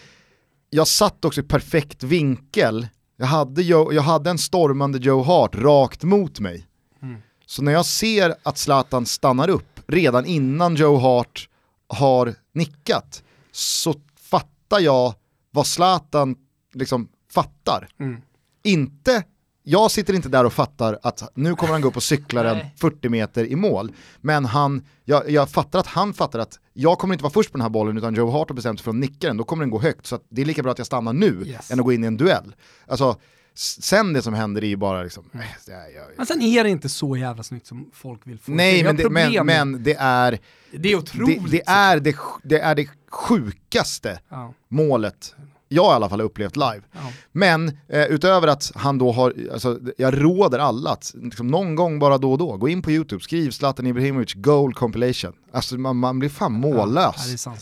[0.70, 5.55] jag satt också i perfekt vinkel, jag hade, Joe, jag hade en stormande Joe Hart
[5.55, 6.66] rakt mot mig.
[7.03, 7.20] Mm.
[7.46, 11.48] Så när jag ser att Zlatan stannar upp redan innan Joe Hart
[11.88, 13.22] har nickat
[13.53, 13.94] så
[14.31, 15.14] fattar jag
[15.51, 16.37] vad Zlatan
[16.74, 17.88] liksom fattar.
[18.01, 18.20] Mm
[18.68, 19.22] inte,
[19.62, 22.66] jag sitter inte där och fattar att nu kommer han gå upp och cykla den
[22.81, 23.92] 40 meter i mål.
[24.20, 27.59] Men han, jag, jag, fattar att han fattar att jag kommer inte vara först på
[27.59, 29.62] den här bollen utan Joe Hart har bestämt sig för att nicka den, då kommer
[29.62, 30.07] den gå högt.
[30.07, 31.70] Så det är lika bra att jag stannar nu yes.
[31.70, 32.54] än att gå in i en duell.
[32.87, 33.16] Alltså,
[33.59, 35.24] sen det som händer är ju bara liksom...
[35.35, 38.52] Äh, jag, jag, men sen är det inte så jävla snyggt som folk vill få
[38.52, 40.38] Nej, men det, men, men det är...
[40.70, 41.42] Det är otroligt.
[41.44, 44.54] Det, det är, det, det, är det sjukaste ja.
[44.68, 45.35] målet
[45.68, 46.83] jag i alla fall har upplevt live.
[46.92, 47.00] Ja.
[47.33, 51.98] Men eh, utöver att han då har, alltså, jag råder alla att liksom, någon gång
[51.98, 55.33] bara då och då, gå in på YouTube, skriv Zlatan Ibrahimovic Goal Compilation.
[55.52, 57.46] Alltså man, man blir fan mållös.
[57.46, 57.54] Ja,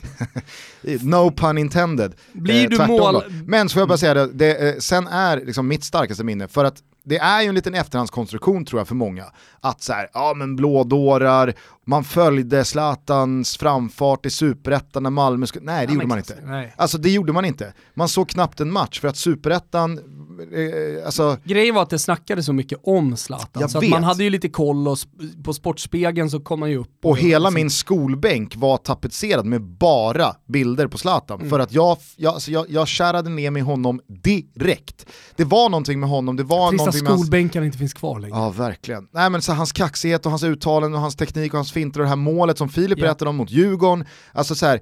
[1.02, 2.14] no pun intended.
[2.32, 3.22] Blir Eh, du mål- då.
[3.46, 6.48] Men så får jag bara säga det, det eh, sen är liksom mitt starkaste minne,
[6.48, 9.24] för att det är ju en liten efterhandskonstruktion tror jag för många.
[9.60, 11.54] Att så här, ja men blådårar,
[11.86, 15.64] man följde Zlatans framfart i superettan när Malmö skulle...
[15.64, 16.36] Nej det Ja, gjorde man inte.
[16.44, 16.74] nej.
[16.76, 17.72] Alltså det gjorde man inte.
[17.94, 20.00] Man såg knappt en match för att superettan,
[21.04, 24.30] alltså Grejen var att det snackades så mycket om Zlatan, Jag så man hade ju
[24.30, 24.98] lite koll och
[25.44, 27.04] på Sportspegeln så kom man ju upp.
[27.04, 31.38] Och hela min skolbänk var tapetserad med bara bilder på Zlatan.
[31.38, 31.50] Mm.
[31.50, 35.06] För att jag, jag, alltså jag, jag kärade ner med honom direkt.
[35.36, 37.22] Det var någonting med honom, det var Trist att någonting med hans...
[37.22, 38.36] skolbänkarna inte finns kvar längre.
[38.36, 39.08] Ja, verkligen.
[39.10, 42.04] Nej, men så hans kaxighet och hans uttalanden och hans teknik och hans finter och
[42.04, 43.02] det här målet som Filip Ja.
[43.04, 44.04] berättade om mot Djurgården.
[44.32, 44.80] Alltså så här,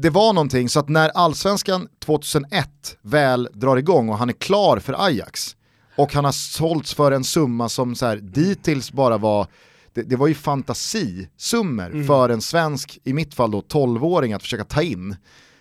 [0.00, 2.68] det var någonting så att när allsvenskan 2001
[3.02, 5.56] väl drar igång och han är klar för Ajax
[5.96, 9.46] och han har sålts för en summa som så här, dittills bara var
[9.94, 12.06] det, det var ju fantasisummor Mm.
[12.06, 15.16] för en svensk, i mitt fall då 12-åring att försöka ta in.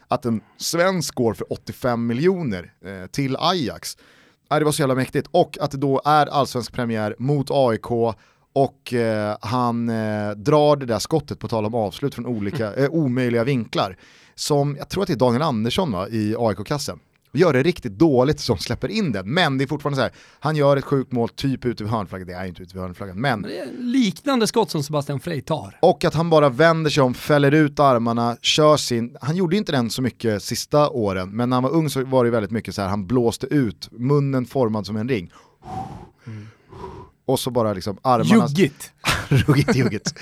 [0.08, 3.98] Att en svensk går för 85 miljoner eh, till Ajax.
[4.50, 5.28] Ja, det var så jävla mäktigt.
[5.32, 7.92] Och att det då är allsvensk premiär mot AIK
[8.54, 12.90] och eh, han eh, drar det där skottet på tal om avslut från olika eh,
[12.90, 13.98] omöjliga vinklar.
[14.42, 17.00] Som, jag tror att det är Daniel Andersson va, i AIK-kassen.
[17.34, 20.56] Gör det riktigt dåligt som släpper in den, men det är fortfarande så här, han
[20.56, 23.42] gör ett sjukt mål typ ute vid hörnflaggan, det är inte ute vid hörnflaggan, men
[23.42, 25.78] Det är liknande skott som Sebastian Frey tar.
[25.82, 29.72] och att han bara vänder sig om, fäller ut armarna, kör sin, han gjorde inte
[29.72, 32.76] den så mycket sista åren, men när han var ung så var det väldigt mycket
[32.76, 35.32] så här, han blåste ut, munnen formad som en ring.
[37.26, 38.92] Och så bara liksom armarna, Juggigt.
[39.30, 40.14] ruggigt juggigt.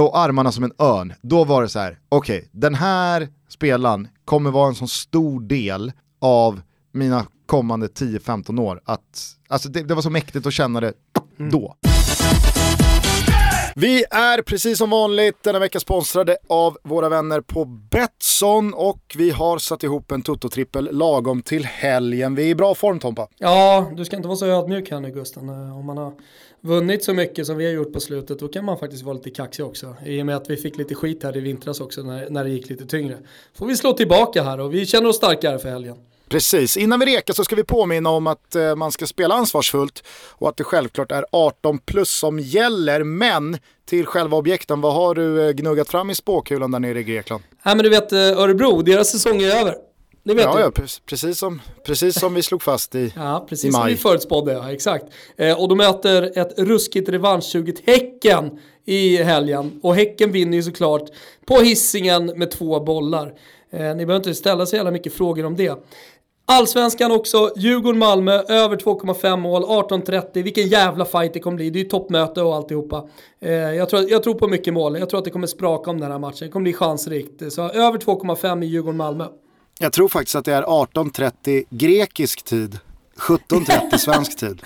[0.00, 1.12] Och armarna som en örn.
[1.22, 5.92] Då var det så här, okej, den här spelaren kommer vara en sån stor del
[6.20, 6.60] av
[6.92, 8.80] mina kommande 10-15 år.
[8.84, 9.00] Att,
[9.48, 10.92] alltså det, det var så mäktigt att känna det
[11.52, 11.76] då.
[13.76, 19.30] Vi är precis som vanligt denna vecka sponsrade av våra vänner på Betsson och vi
[19.30, 22.34] har satt ihop en Toto-trippel lagom till helgen.
[22.34, 23.28] Vi är i bra form Tompa.
[23.38, 25.48] Ja, du ska inte vara så ödmjuk här nu Gusten.
[25.48, 26.12] Eh, Om man har
[26.60, 29.30] vunnit så mycket som vi har gjort på slutet då kan man faktiskt vara lite
[29.30, 29.96] kaxig också.
[30.06, 32.50] I och med att vi fick lite skit här i vintras också när, när det
[32.50, 33.18] gick lite tyngre.
[33.54, 35.96] Får vi slå tillbaka här och vi känner oss starkare för helgen.
[36.28, 40.04] Precis, innan vi rekar så ska vi påminna om att eh, man ska spela ansvarsfullt
[40.30, 43.04] och att det självklart är 18 plus som gäller.
[43.04, 47.04] Men till själva objekten, vad har du eh, gnuggat fram i spåkulan där nere i
[47.04, 47.42] Grekland?
[47.62, 49.89] Nej men du vet eh, Örebro, deras säsong är över.
[50.22, 50.60] Det vet Ja, du.
[50.60, 53.12] ja pre- precis, som, precis som vi slog fast i...
[53.16, 53.92] Ja, I precis som maj.
[53.92, 55.04] vi förutspådde, ja, exakt.
[55.36, 59.80] Eh, och de möter ett ruskigt revanschsuget Häcken i helgen.
[59.82, 61.02] Och Häcken vinner ju såklart
[61.46, 63.26] på hissingen med två bollar.
[63.72, 65.78] Eh, ni behöver inte ställa så jävla mycket frågor om det.
[66.46, 70.42] Allsvenskan också, Djurgården-Malmö, över 2,5 mål, 18-30.
[70.42, 71.70] Vilken jävla fight det kommer bli.
[71.70, 73.08] Det är ju toppmöte och alltihopa.
[73.40, 74.98] Eh, jag, tror, jag tror på mycket mål.
[74.98, 76.38] Jag tror att det kommer spraka om den här matchen.
[76.40, 77.52] Det kommer bli chansrikt.
[77.52, 79.26] Så över 2,5 i Djurgården-Malmö.
[79.82, 82.78] Jag tror faktiskt att det är 18.30 grekisk tid,
[83.18, 84.62] 17.30 svensk tid.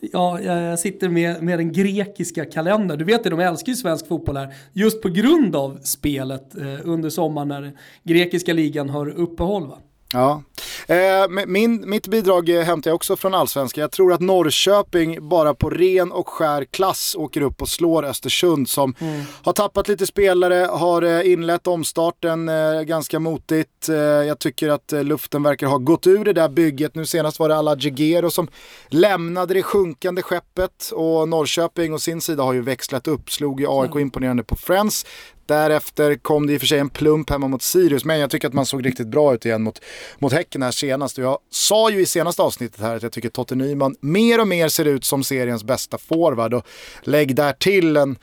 [0.00, 2.98] Ja, jag sitter med, med den grekiska kalendern.
[2.98, 4.54] Du vet det, de älskar ju svensk fotboll här.
[4.72, 7.72] Just på grund av spelet eh, under sommaren när
[8.04, 9.66] grekiska ligan har uppehåll.
[9.66, 9.78] Va?
[10.12, 10.42] Ja.
[10.86, 13.82] Eh, min, mitt bidrag hämtar jag också från allsvenskan.
[13.82, 18.68] Jag tror att Norrköping bara på ren och skär klass åker upp och slår Östersund
[18.68, 18.94] som
[19.42, 23.88] har tappat lite spelare, har eh, inlett omstarten eh, ganska motigt.
[23.88, 26.94] Eh, jag tycker att eh, luften verkar ha gått ur det där bygget.
[26.94, 28.48] Nu senast var det alla Jegero som
[28.88, 33.30] lämnade det sjunkande skeppet och Norrköping och sin sida har ju växlat upp.
[33.30, 35.06] Slog ju AIK imponerande på Friends.
[35.48, 38.48] Därefter kom det i och för sig en plump hemma mot Sirius, men jag tycker
[38.48, 39.80] att man såg riktigt bra ut igen mot,
[40.18, 41.18] mot Häcken här senast.
[41.18, 44.48] Och jag sa ju i senaste avsnittet här att jag tycker Totte Nyman mer och
[44.48, 46.54] mer ser ut som seriens bästa forward.
[46.54, 46.66] Och
[47.02, 48.18] lägg där till en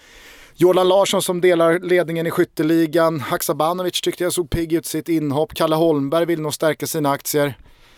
[0.55, 3.19] Jordan Larsson som delar ledningen i skytteligan.
[3.19, 5.53] Haksabanovic tyckte jag såg pigg ut i sitt inhopp.
[5.53, 7.57] Kalle Holmberg vill nog stärka sina aktier.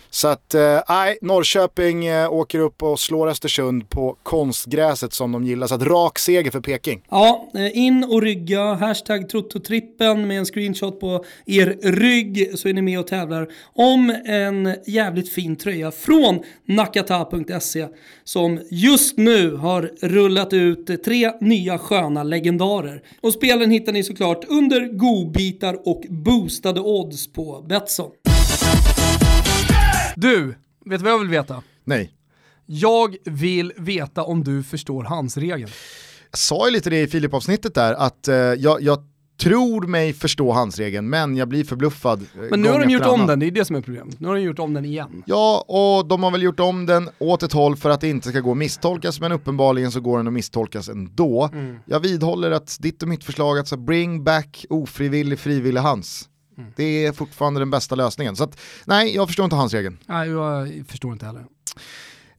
[0.10, 5.43] Så att, eh, nej, Norrköping eh, åker upp och slår Östersund på konstgräset som de
[5.43, 5.67] gillar.
[5.67, 7.02] Så att rak seger för Peking.
[7.10, 12.74] Ja, eh, in och rygga, hashtag trottotrippen med en screenshot på er rygg så är
[12.74, 17.88] ni med och tävlar om en jävligt fin tröja från nakata.se
[18.24, 23.01] som just nu har rullat ut tre nya sköna legendarer.
[23.22, 28.12] Och spelen hittar ni såklart under godbitar och boostade odds på Betsson.
[30.20, 30.55] Du,
[30.86, 31.63] vet du vad jag vill veta?
[31.84, 32.13] Nej.
[32.65, 35.72] Jag vill veta om du förstår hans regeln.
[36.32, 38.99] Jag sa ju lite det i Filip-avsnittet där, att eh, jag, jag
[39.39, 43.13] tror mig förstå handsregeln, men jag blir förbluffad eh, Men nu har de gjort om
[43.13, 43.28] annan.
[43.28, 44.20] den, det är det som är problemet.
[44.20, 45.24] Nu har de gjort om den igen.
[45.26, 48.30] Ja, och de har väl gjort om den åt ett håll för att det inte
[48.30, 51.49] ska gå att misstolkas, men uppenbarligen så går den att misstolkas ändå.
[51.53, 51.80] Mm.
[51.86, 56.74] Jag vidhåller att ditt och mitt förslag att så bring back ofrivillig frivillig hands, Mm.
[56.76, 58.36] det är fortfarande den bästa lösningen.
[58.36, 59.97] Så att, nej, jag förstår inte handsregeln.
[60.05, 61.45] Nej, jag förstår inte heller.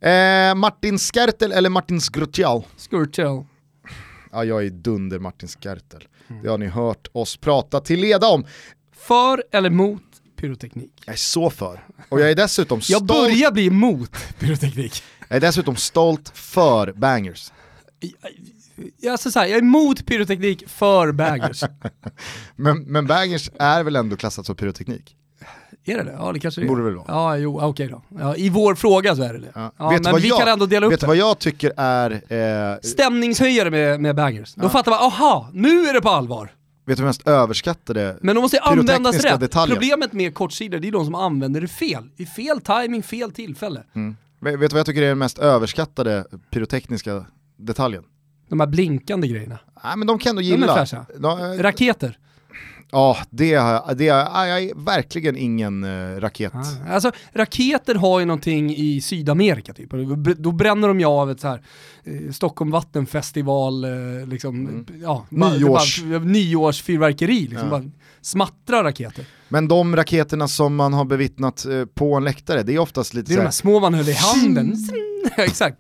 [0.01, 2.62] Eh, Martin Skertel eller Martin Skrutjal?
[2.77, 3.45] Skurtel.
[4.33, 6.09] Ja, jag är dunder Martin Skertel.
[6.29, 6.43] Mm.
[6.43, 8.47] Det har ni hört oss prata till leda om.
[8.97, 10.03] För eller mot
[10.37, 10.93] pyroteknik?
[11.07, 11.85] Jag är så för.
[12.09, 15.03] Och jag är dessutom Jag stolt, börjar bli emot pyroteknik.
[15.29, 17.53] jag är dessutom stolt för bangers.
[19.01, 21.64] Jag, alltså så här, jag är emot pyroteknik för bangers.
[22.57, 25.14] Men, men bangers är väl ändå klassat som pyroteknik?
[25.85, 26.12] är det det?
[26.18, 26.68] Ja det kanske det är.
[26.68, 27.05] Borde väl vara.
[27.09, 28.03] Ja, jo, okej då.
[28.18, 29.53] Ja, I vår fråga så är det det.
[29.55, 29.72] Ja.
[29.79, 32.11] Ja, Vet men vi jag- kan ändå dela upp Vet du vad jag tycker är,
[32.72, 34.55] eh, Stämningshöjare med, med bangers.
[34.55, 36.51] Då fattar man, aha, nu är det på allvar.
[36.87, 39.41] vet du mest överskattade Men de måste användas rätt.
[39.41, 39.76] detaljer.
[39.76, 42.05] Problemet med kortsidor, det är de som använder det fel.
[42.16, 43.83] I fel timing, fel tillfälle.
[44.41, 47.24] Vet vet du vad jag tycker är den mest överskattade pyrotekniska
[47.57, 48.05] detaljen?
[48.49, 49.59] De här blinkande grejerna.
[49.85, 50.75] Nej men de kan är gilla.
[50.75, 51.07] fräscha.
[51.19, 52.19] De, Raketer.
[52.91, 53.55] ja, det,
[53.97, 56.53] det, har- jag är verkligen ingen eh, raket.
[56.55, 56.93] Ja.
[56.95, 59.91] Alltså raketer har ju någonting i Sydamerika typ.
[60.39, 61.63] Då bränner de ju av ett så här
[62.05, 63.91] eh, Stockholm vattenfestival, eh,
[64.29, 65.49] liksom, ja, Mm.
[65.49, 67.83] Nyårs- det bara- nyårsfyrverkeri, liksom, Ja.
[68.21, 69.25] smattrar raketer.
[69.49, 73.29] Men de raketerna som man har bevittnat eh, på en läktare, det är oftast lite
[73.31, 74.75] Det är de här så små man höll i handen.
[75.37, 75.79] Ja, Exakt.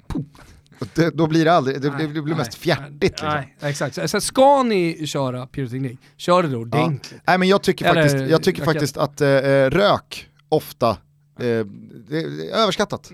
[0.94, 3.28] Det, då blir det aldrig, det, det, det blir Nej, mest fjärtigt liksom.
[3.28, 4.10] Nej, exakt.
[4.10, 6.60] Så, ska ni köra pyroteknik, kör det då Ja.
[6.60, 7.20] ordentligt.
[7.26, 8.74] Nej men jag tycker Eller faktiskt, jag tycker raket.
[8.74, 10.96] faktiskt att eh, eh, rök ofta,
[11.40, 13.10] eh, är överskattat.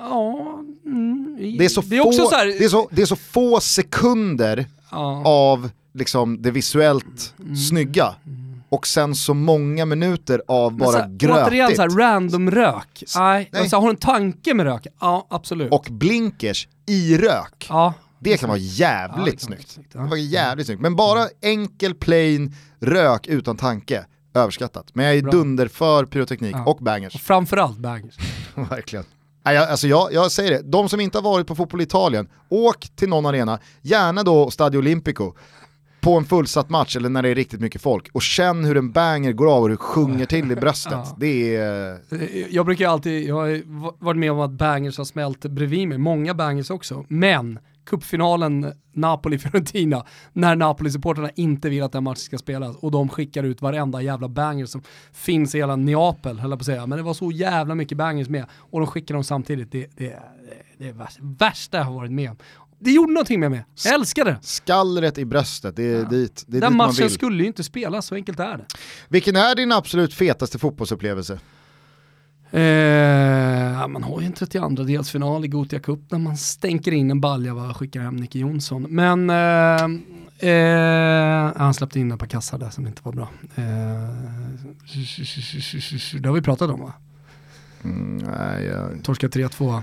[0.00, 3.06] Ja, mm, Det är så, det är få, så här, det är så, det är
[3.06, 7.34] så få sekunder ja, av liksom det visuellt
[7.68, 8.14] snygga
[8.68, 11.76] och sen så många minuter av bara så här, Återigen grötigt.
[11.76, 13.02] så här, random rök.
[13.16, 13.60] Nej, nej.
[13.62, 14.92] Alltså, har du en tanke med röken?
[15.00, 15.72] Ja, absolut.
[15.72, 17.66] och blinkers i rök.
[17.68, 19.68] ja, Det kan vara Ja, jävligt det vara snyggt.
[19.70, 20.06] snyggt, Det ja.
[20.06, 20.80] var jävligt snyggt.
[20.82, 24.04] Men bara enkel plain rök utan tanke,
[24.34, 24.86] överskattat.
[24.94, 25.32] Men jag är Bra.
[25.32, 26.64] dunder för pyroteknik Ja.
[26.64, 27.14] och bangers.
[27.14, 28.16] och framförallt bangers.
[28.70, 29.04] Verkligen.
[29.44, 32.28] Nej, alltså jag, jag säger det, de som inte har varit på fotboll i Italien,
[32.48, 35.32] åk till någon arena, gärna då Stadio Olimpico,
[36.06, 38.92] på en fullsatt match eller när det är riktigt mycket folk och känn hur en
[38.92, 40.92] banger går av och hur det sjunger till i bröstet.
[40.92, 41.16] Ja.
[41.18, 41.98] Det är...
[42.50, 43.62] Jag brukar alltid, jag har
[44.04, 50.04] varit med om att bangers har smält bredvid mig, många bangers också, men cupfinalen Napoli-Fiorentina,
[50.32, 54.28] när Napoli-supporterna inte vill att den matchen ska spelas och de skickar ut varenda jävla
[54.28, 54.82] banger som
[55.12, 57.98] finns i hela Neapel, höll jag på att säga, men det var så jävla mycket
[57.98, 60.18] bangers med och de skickar dem samtidigt, det, det,
[60.78, 62.36] det är värsta, värsta jag har varit med om.
[62.78, 64.38] Det gjorde någonting med mig, jag älskade det.
[64.42, 67.14] Skallret i bröstet, det är dit, det är Den dit man matchen vill.
[67.14, 68.64] skulle ju inte spelas, så enkelt är det.
[69.08, 71.38] Vilken är din absolut fetaste fotbollsupplevelse?
[72.50, 77.20] Eh, man har ju en 32 delsfinal i Gothia Cup när man stänker in en
[77.20, 78.82] balja och skickar hem Nicke Jonsson.
[78.82, 83.28] Men eh, eh, han släppte in ett par kassar där som inte var bra.
[83.54, 83.64] Eh,
[86.20, 86.92] det har vi pratat om va?
[87.84, 89.04] Mm, nej, jag...
[89.04, 89.82] Torska 3-2,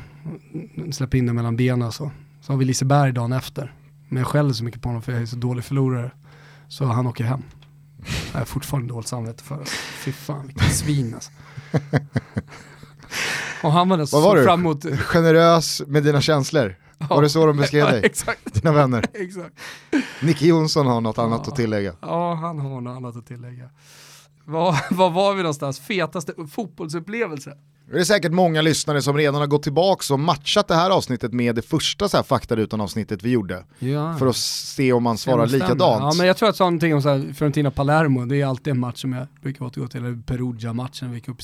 [0.92, 2.12] släpper in den mellan benen så.
[2.44, 3.74] Så har vi Liseberg dagen efter.
[4.10, 6.12] Men jag skäller så mycket på honom för jag är så dålig förlorare.
[6.68, 7.44] Så han åker hem.
[8.32, 9.66] Jag har fortfarande dåligt samvete för det.
[10.06, 11.32] Fy fan vilket svin alltså.
[13.64, 14.86] Och han var den som såg fram emot...
[15.00, 16.76] Generös med dina känslor.
[16.98, 18.02] Var det så de beskrev Ja, dig?
[18.06, 19.06] exakt, Dina vänner.
[19.14, 19.56] exakt.
[20.22, 21.52] Nicky Jonsson har något annat Ja.
[21.52, 21.94] att tillägga.
[22.02, 23.70] Ja, han har något annat att tillägga.
[24.46, 25.80] Var, var var vi någonstans?
[25.80, 27.58] Fetaste fotbollsupplevelse?
[27.92, 31.34] Det är säkert många lyssnare som redan har gått tillbaka och matchat det här avsnittet
[31.34, 33.64] med det första så här faktarutan avsnittet vi gjorde.
[33.80, 34.18] Ja.
[34.18, 35.82] För att se om man svarar likadant.
[35.82, 38.46] Ja, men jag tror att jag sa någonting om så här, Fiorentina Palermo, det är
[38.46, 41.42] alltid en match som jag brukar återgå till, eller Perugia-matchen, vi upp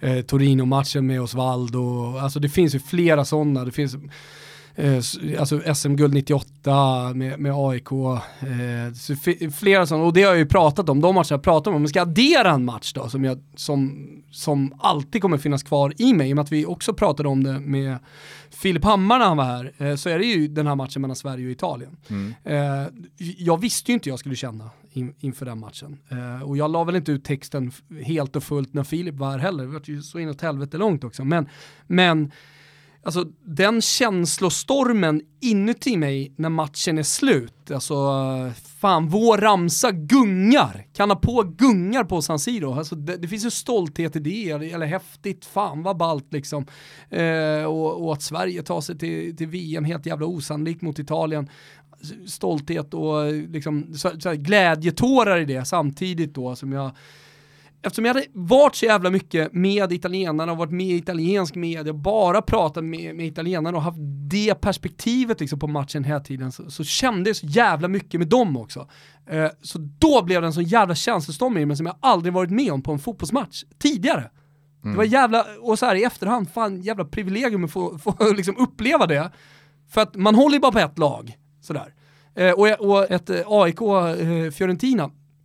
[0.00, 3.96] eh, Torino-matchen med Osvaldo, alltså det finns ju flera sådana, det finns
[4.74, 4.96] eh,
[5.40, 10.88] alltså SM-guld 98 med, med AIK, eh, flera sådana, och det har jag ju pratat
[10.88, 13.38] om, de matcherna jag pratat om, om man ska addera en match då som, jag,
[13.56, 17.28] som, som alltid kommer finnas kvar i mig, i och med att vi också pratade
[17.28, 17.98] om det med
[18.50, 21.16] Filip Hammar när han var här, eh, så är det ju den här matchen mellan
[21.16, 21.96] Sverige och Italien.
[22.08, 22.34] Mm.
[22.44, 22.88] Eh,
[23.38, 25.98] jag visste ju inte jag skulle känna in, inför den matchen.
[26.08, 27.72] Eh, och jag la väl inte ut texten
[28.04, 31.04] helt och fullt när Filip var här heller, det var ju så inåt helvete långt
[31.04, 31.24] också.
[31.24, 31.48] Men,
[31.86, 32.32] men
[33.04, 37.94] alltså, den känslostormen inuti mig när matchen är slut, alltså
[38.80, 42.72] fan vår ramsa gungar, kan ha på gungar på San Siro.
[42.72, 46.66] Alltså, det, det finns ju stolthet i det, eller, häftigt, fan vad ballt liksom.
[47.10, 51.50] Eh, och, och att Sverige tar sig till, till VM helt jävla osannolikt mot Italien
[51.90, 56.90] alltså, stolthet och liksom, så, så här, glädjetårar i det samtidigt då som jag
[57.84, 61.92] Eftersom jag hade varit så jävla mycket med italienarna och varit med i italiensk media,
[61.92, 63.98] bara pratat med, med italienarna och haft
[64.30, 68.28] det perspektivet liksom på matchen hela tiden så, så kände jag så jävla mycket med
[68.28, 68.88] dem också.
[69.26, 72.50] Eh, så då blev det en så jävla känslostorm i mig som jag aldrig varit
[72.50, 74.30] med om på en fotbollsmatch tidigare.
[74.82, 78.56] Det var jävla, och så här i efterhand, fan jävla privilegium att få, få liksom
[78.56, 79.30] uppleva det.
[79.90, 81.94] För att man håller ju bara på ett lag, sådär.
[82.34, 84.50] Eh, och, och ett eh, AIK eh,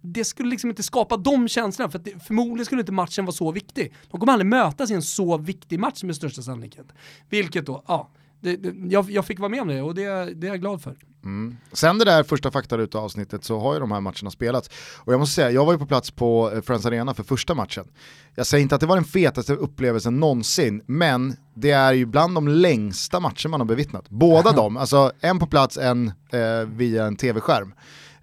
[0.01, 3.51] det skulle liksom inte skapa de känslorna, för det, förmodligen skulle inte matchen vara så
[3.51, 3.93] viktig.
[4.11, 6.87] De kommer aldrig mötas i en så viktig match med största sannolikhet.
[7.29, 8.09] Vilket då, ja,
[8.41, 10.81] det, det, jag, jag fick vara med om det och det, det är jag glad
[10.81, 10.95] för.
[11.23, 11.57] Mm.
[11.73, 14.69] Sen det där första faktaruta avsnittet så har ju de här matcherna spelats.
[14.97, 17.53] Och jag måste säga, jag var ju på plats på eh, Friends Arena för första
[17.53, 17.85] matchen.
[18.35, 22.35] Jag säger inte att det var den fetaste upplevelsen någonsin, men det är ju bland
[22.35, 24.09] de längsta matcher man har bevittnat.
[24.09, 27.73] Båda de, alltså en på plats, en eh, via en tv-skärm.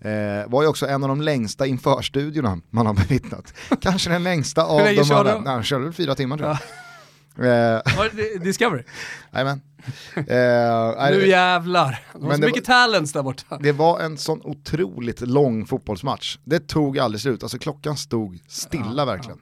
[0.06, 3.54] Eh, var ju också en av de längsta införstudiorna man har bevittnat.
[3.80, 5.34] Kanske den längsta av länge de körde alla.
[5.40, 5.46] de?
[5.46, 6.56] Han körde väl fyra timmar tror jag.
[7.38, 8.82] Eh, Var det Discovery?
[9.32, 9.60] Jajamän.
[10.16, 11.98] Eh, Nu jävlar.
[12.12, 13.58] De har så mycket talents där borta.
[13.60, 16.38] Det var en sån otroligt lång fotbollsmatch.
[16.44, 19.38] Det tog aldrig slut, alltså klockan stod stilla verkligen.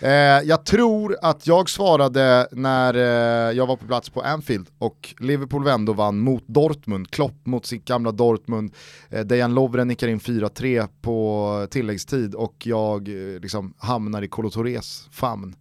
[0.00, 0.10] Eh,
[0.48, 5.64] jag tror att jag svarade när eh, jag var på plats på Anfield och Liverpool
[5.64, 8.74] vände och vann mot Dortmund, Klopp mot sitt gamla Dortmund,
[9.10, 14.50] eh, Dejan Lovren nickar in 4-3 på tilläggstid och jag eh, liksom hamnar i Kolo
[14.50, 15.54] Tourés famn.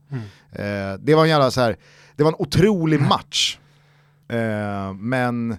[0.52, 1.78] Eh, det var en jävla så här,
[2.16, 3.58] det var en otrolig match.
[4.30, 5.58] Eh, men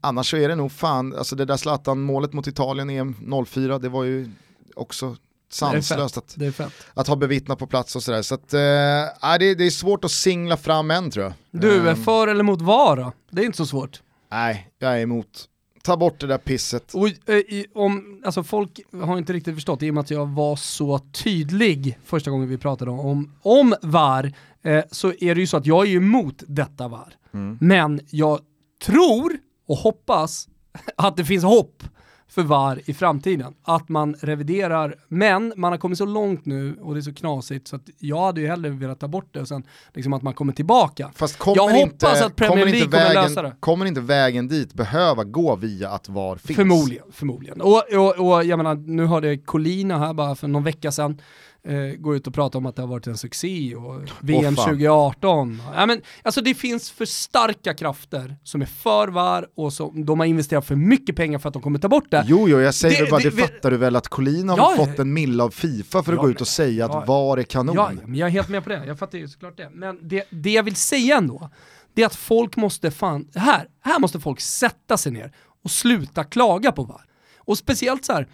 [0.00, 3.78] annars så är det nog fan, alltså det där Zlatan-målet mot Italien i EM 04,
[3.78, 4.30] det var ju
[4.76, 5.16] också
[5.50, 8.22] sanslöst att, är att ha bevittnat på plats och sådär.
[8.22, 11.32] Så att, eh, det, det är svårt att singla fram än tror jag.
[11.50, 13.12] Du, Eh, för eller mot VAR då?
[13.30, 14.02] Det är inte så svårt.
[14.30, 15.44] Nej, jag är emot.
[15.82, 16.94] Ta bort det där pisset.
[16.94, 17.42] Och, eh,
[17.74, 21.98] om, alltså folk har inte riktigt förstått, i och med att jag var så tydlig
[22.04, 24.32] första gången vi pratade om, om VAR,
[24.62, 27.14] eh, så är det ju så att jag är emot detta VAR.
[27.60, 28.40] Men jag
[28.86, 29.32] tror
[29.68, 30.48] och hoppas
[30.96, 31.82] att det finns hopp
[32.30, 33.54] för VAR i framtiden.
[33.62, 37.68] Att man reviderar, men man har kommit så långt nu och det är så knasigt
[37.68, 39.62] så att jag hade ju hellre velat ta bort det och sen
[39.94, 41.10] liksom att man kommer tillbaka.
[41.14, 43.56] Fast kommer Jag inte, hoppas att Premier kommer League kommer vägen, lösa det.
[43.60, 46.56] Kommer inte vägen dit behöva gå via att VAR finns?
[46.56, 47.60] Förmodligen, förmodligen.
[47.60, 51.20] Och, och, och jag menar, nu hörde jag Colina här bara för någon vecka sedan
[51.68, 54.64] eh, gå ut och prata om att det har varit en succé och VM fan.
[54.64, 55.62] 2018.
[55.74, 60.18] Ja, men, alltså det finns för starka krafter som är för VAR och som, de
[60.20, 62.24] har investerat för mycket pengar för att de kommer ta bort det.
[62.28, 64.56] Jo, jo, jag säger Det- bara, det, det- vi- fattar du väl att Collin har
[64.56, 67.04] Ja, fått en mille av Fifa för att Ja, gå ut och säga att ja.
[67.06, 67.74] VAR är kanon.
[67.76, 68.84] Ja, men jag är helt med på det.
[68.86, 69.70] Jag fattar ju såklart det.
[69.74, 71.50] Men det, det jag vill säga ändå,
[71.94, 75.32] det är att folk måste fan, här, här måste folk sätta sig ner
[75.64, 77.04] och sluta klaga på VAR.
[77.38, 78.28] Och speciellt så här,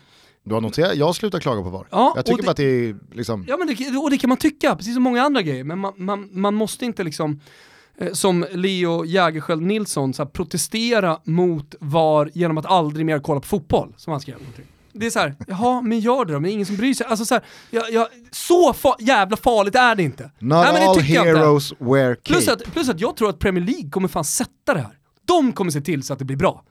[0.44, 1.86] Du har noterat, jag slutar klaga på VAR.
[1.90, 4.28] Ja, jag tycker det- bara att det är liksom, Ja men det, och det kan
[4.28, 7.40] man tycka, precis som många andra grejer, men man, man, man måste inte liksom
[7.98, 13.40] eh, som Leo Jägerskiöld Nilsson så här, protestera mot VAR genom att aldrig mer kolla
[13.40, 14.36] på fotboll, som han skrev.
[14.92, 16.94] Det är så här, jaha, men gör det då, men det är ingen som bryr
[16.94, 17.06] sig.
[17.06, 20.22] Alltså så här, jag, jag, så fa jävla farligt är det inte.
[20.22, 22.22] not Nej, men det all heroes wear cape.
[22.32, 24.98] Plus att, plus att jag tror att Premier League kommer fan sätta det här.
[25.26, 26.62] De kommer se till så att det blir bra.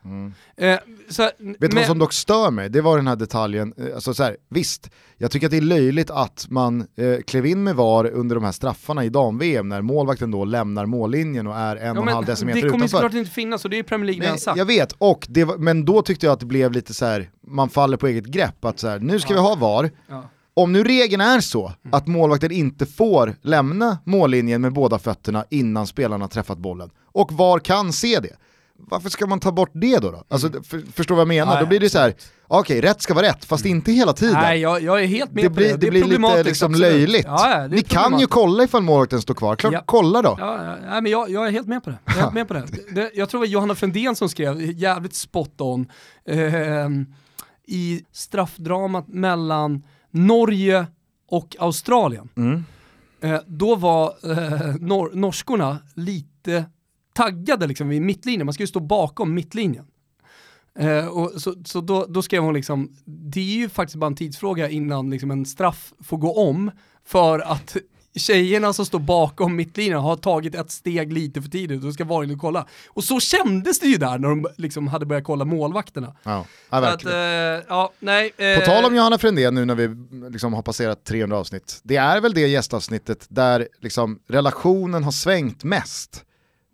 [0.57, 0.79] Eh,
[1.09, 2.69] så, Vet du vad som dock stör mig?
[2.69, 5.61] Det var den här detaljen, eh, alltså så här, visst, jag tycker att det är
[5.61, 9.81] löjligt att man eh, klev in med VAR under de här straffarna i dam-VM när
[9.81, 12.97] målvakten då lämnar mållinjen och är en och en halv decimeter det kommer utanför.
[12.97, 14.57] såklart inte finnas och det är Premier League Nej, sagt.
[14.57, 17.29] jag vet, och det var, men då tyckte jag att det blev lite så här,
[17.47, 20.23] man faller på eget grepp, att så här, nu ska vi ha VAR, Ja.
[20.53, 25.87] om nu regeln är så att målvakten inte får lämna mållinjen med båda fötterna innan
[25.87, 28.35] spelarna träffat bollen, och VAR kan se det,
[28.89, 30.11] varför ska man ta bort det då?
[30.11, 30.23] då?
[30.27, 31.51] Alltså, för, förstår du vad jag menar?
[31.51, 31.55] Mm.
[31.55, 32.15] Ja, då blir det så här,
[32.47, 34.33] okej rätt ska vara rätt, fast inte hela tiden.
[34.41, 35.77] Nej, jag, jag är helt med det på blir, det.
[35.77, 37.25] det blir lite liksom löjligt.
[37.25, 39.83] Ja, ja, Ni kan ju kolla ifall målvakten står kvar, klart Ja.
[39.85, 40.35] kolla då.
[40.39, 41.97] Ja, nej, men jag, jag är helt med på det.
[42.05, 42.65] Jag, är helt med på det.
[42.91, 45.87] det jag tror det var Johanna Frändén som skrev, jävligt spot on,
[46.27, 47.05] ehm,
[47.67, 50.85] i straffdramat mellan Norge
[51.29, 52.29] och Australien.
[52.37, 52.63] Mm.
[53.21, 56.65] Eh, då var eh, nor norskorna lite
[57.13, 59.85] taggade liksom vid mittlinjen, man ska ju stå bakom mittlinjen.
[60.79, 64.15] Eh, och så så då, då skrev hon liksom, det är ju faktiskt bara en
[64.15, 66.71] tidsfråga innan liksom en straff får gå om
[67.05, 67.77] för att
[68.15, 72.05] tjejerna som står bakom mittlinjen har tagit ett steg lite för tidigt och då ska
[72.05, 72.67] VAR kolla.
[72.87, 76.15] Och så kändes det ju där när de liksom hade börjat kolla målvakterna.
[76.23, 77.17] Ja, ja Så att, verkligen.
[77.17, 79.89] eh, ja, nej, eh, På tal om Johanna Frändén nu när vi
[80.31, 85.63] liksom har passerat 300 avsnitt, det är väl det gästavsnittet där liksom relationen har svängt
[85.63, 86.25] mest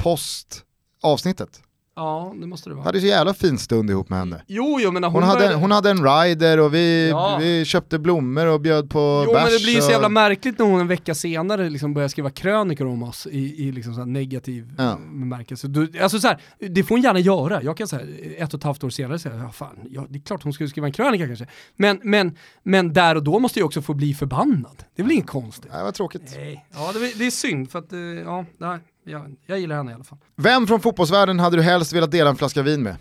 [0.03, 0.63] post
[1.01, 1.61] avsnittet.
[1.95, 2.85] Ja, det måste det vara.
[2.85, 4.43] Hade så jävla fin stund ihop med henne.
[4.47, 5.55] Jo, jo, men Hon, hon, hade, började...
[5.55, 7.37] hon hade en rider och vi, Ja.
[7.41, 9.43] vi köpte blommor och bjöd på Jo bärs.
[9.43, 12.29] men det blir ju så jävla märkligt när hon en vecka senare liksom börjar skriva
[12.29, 14.97] krönikor om oss i, i liksom så här negativ Ja.
[15.19, 15.67] bemärkelse.
[16.01, 17.63] Alltså så här, det får hon gärna göra.
[17.63, 18.01] Jag kan säga
[18.37, 20.69] ett och ett halvt år senare säga, ja fan, ja, det är klart hon skulle
[20.69, 21.47] skriva en krönika kanske.
[21.75, 24.83] Men, men, men där och då måste jag också få bli förbannad.
[24.95, 25.71] Det är väl inget konstigt?
[25.73, 26.33] Nej, vad tråkigt.
[26.37, 26.65] Nej.
[26.73, 28.79] Ja det, det är synd för att, eh, ja, nej,
[29.09, 30.17] jag, jag gillar henne i alla fall.
[30.35, 32.95] Vem från fotbollsvärlden hade du helst velat dela en flaska vin med?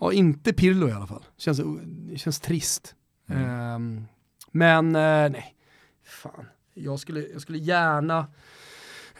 [0.00, 1.24] Ja, inte Pirlo i alla fall.
[1.36, 2.94] Känns, det känns trist.
[3.28, 4.04] Ehm,
[4.52, 5.54] men eh, nej,
[6.04, 6.46] fan.
[6.74, 8.26] Jag skulle, jag skulle gärna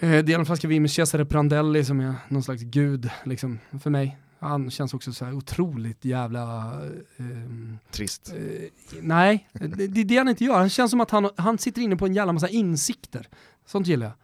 [0.00, 3.90] eh, dela en flaska vin med Cesare Prandelli som är någon slags gud liksom, för
[3.90, 4.18] mig.
[4.40, 6.72] Han känns också så här otroligt jävla...
[7.16, 8.32] ehm, Trist.
[8.36, 8.68] eh,
[9.00, 10.58] nej, det, det är det han inte gör.
[10.58, 13.28] Han känns som att han, han sitter inne på en jävla massa insikter.
[13.66, 14.14] Sånt gillar jag.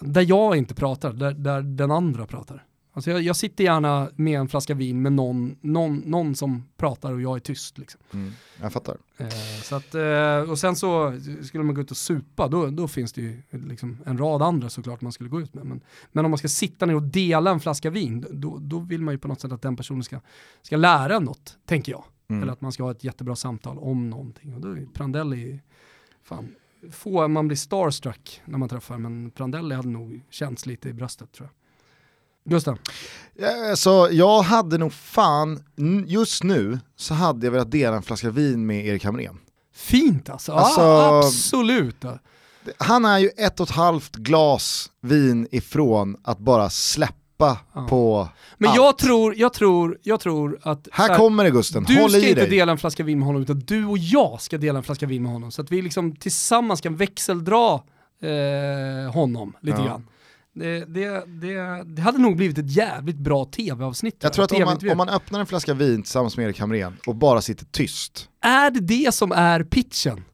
[0.00, 2.66] Där jag inte pratar, där, där den andra pratar.
[2.96, 7.12] Alltså jag, jag sitter gärna med en flaska vin med någon, någon, någon som pratar
[7.12, 7.78] och jag är tyst.
[7.78, 8.00] Liksom.
[8.12, 8.96] Mm, jag fattar.
[9.16, 9.28] Eh,
[9.62, 13.12] så att, eh, och sen så skulle man gå ut och supa, då, då finns
[13.12, 15.66] det ju liksom en rad andra såklart man skulle gå ut med.
[15.66, 15.80] Men,
[16.12, 19.14] men om man ska sitta ner och dela en flaska vin, då, då vill man
[19.14, 20.20] ju på något sätt att den personen ska,
[20.62, 22.04] ska lära något, tänker jag.
[22.28, 22.42] Mm.
[22.42, 24.54] Eller att man ska ha ett jättebra samtal om någonting.
[24.54, 25.60] Och då är Prandelli,
[26.22, 26.54] fan,
[26.92, 31.32] få man blir starstruck när man träffar, men Prandelli hade nog känts lite i bröstet
[31.32, 31.54] tror jag.
[32.52, 32.78] Gustav?
[33.74, 35.64] Så jag hade nog fan,
[36.06, 39.38] just nu så hade jag velat dela en flaska vin med Erik Hamrén.
[39.74, 42.04] Fint alltså, Alltså- ja, absolut.
[42.78, 47.86] Han är ju ett och ett halvt glas vin ifrån att bara släppa Ja.
[47.88, 48.28] på
[48.58, 48.76] Men allt.
[48.76, 50.88] jag tror, jag tror, jag tror att...
[50.92, 52.50] Här så kommer det Gusten, Du håll ska inte dig.
[52.50, 55.22] dela en flaska vin med honom, utan du och jag ska dela en flaska vin
[55.22, 55.50] med honom.
[55.50, 57.74] Så att vi liksom tillsammans kan växeldra
[58.22, 59.84] eh, honom lite Ja.
[59.86, 60.06] grann.
[60.58, 64.16] Det, det, det, det hade nog blivit ett jävligt bra tv-avsnitt.
[64.20, 66.96] Jag tror att om man, om man öppnar en flaska vin tillsammans med Erik Hamrén
[67.06, 70.24] och bara sitter tyst, Är det det som är pitchen?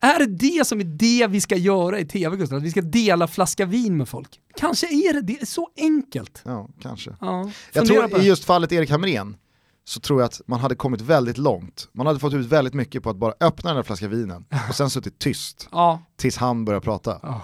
[0.00, 2.58] Är det det som är det vi ska göra i tv, Gustav?
[2.58, 4.40] Att vi ska dela flaska vin med folk?
[4.56, 6.42] Kanske är det det, är så enkelt.
[6.44, 7.10] ja kanske.
[7.20, 9.36] Ja, Jag tror i just fallet Erik Hamrén
[9.84, 11.88] så tror jag att man hade kommit väldigt långt.
[11.92, 14.74] Man hade fått ut väldigt mycket på att bara öppna den här flaskan vinen och
[14.74, 17.18] sen suttit tyst Ja, tills han börjar prata.
[17.22, 17.42] ja.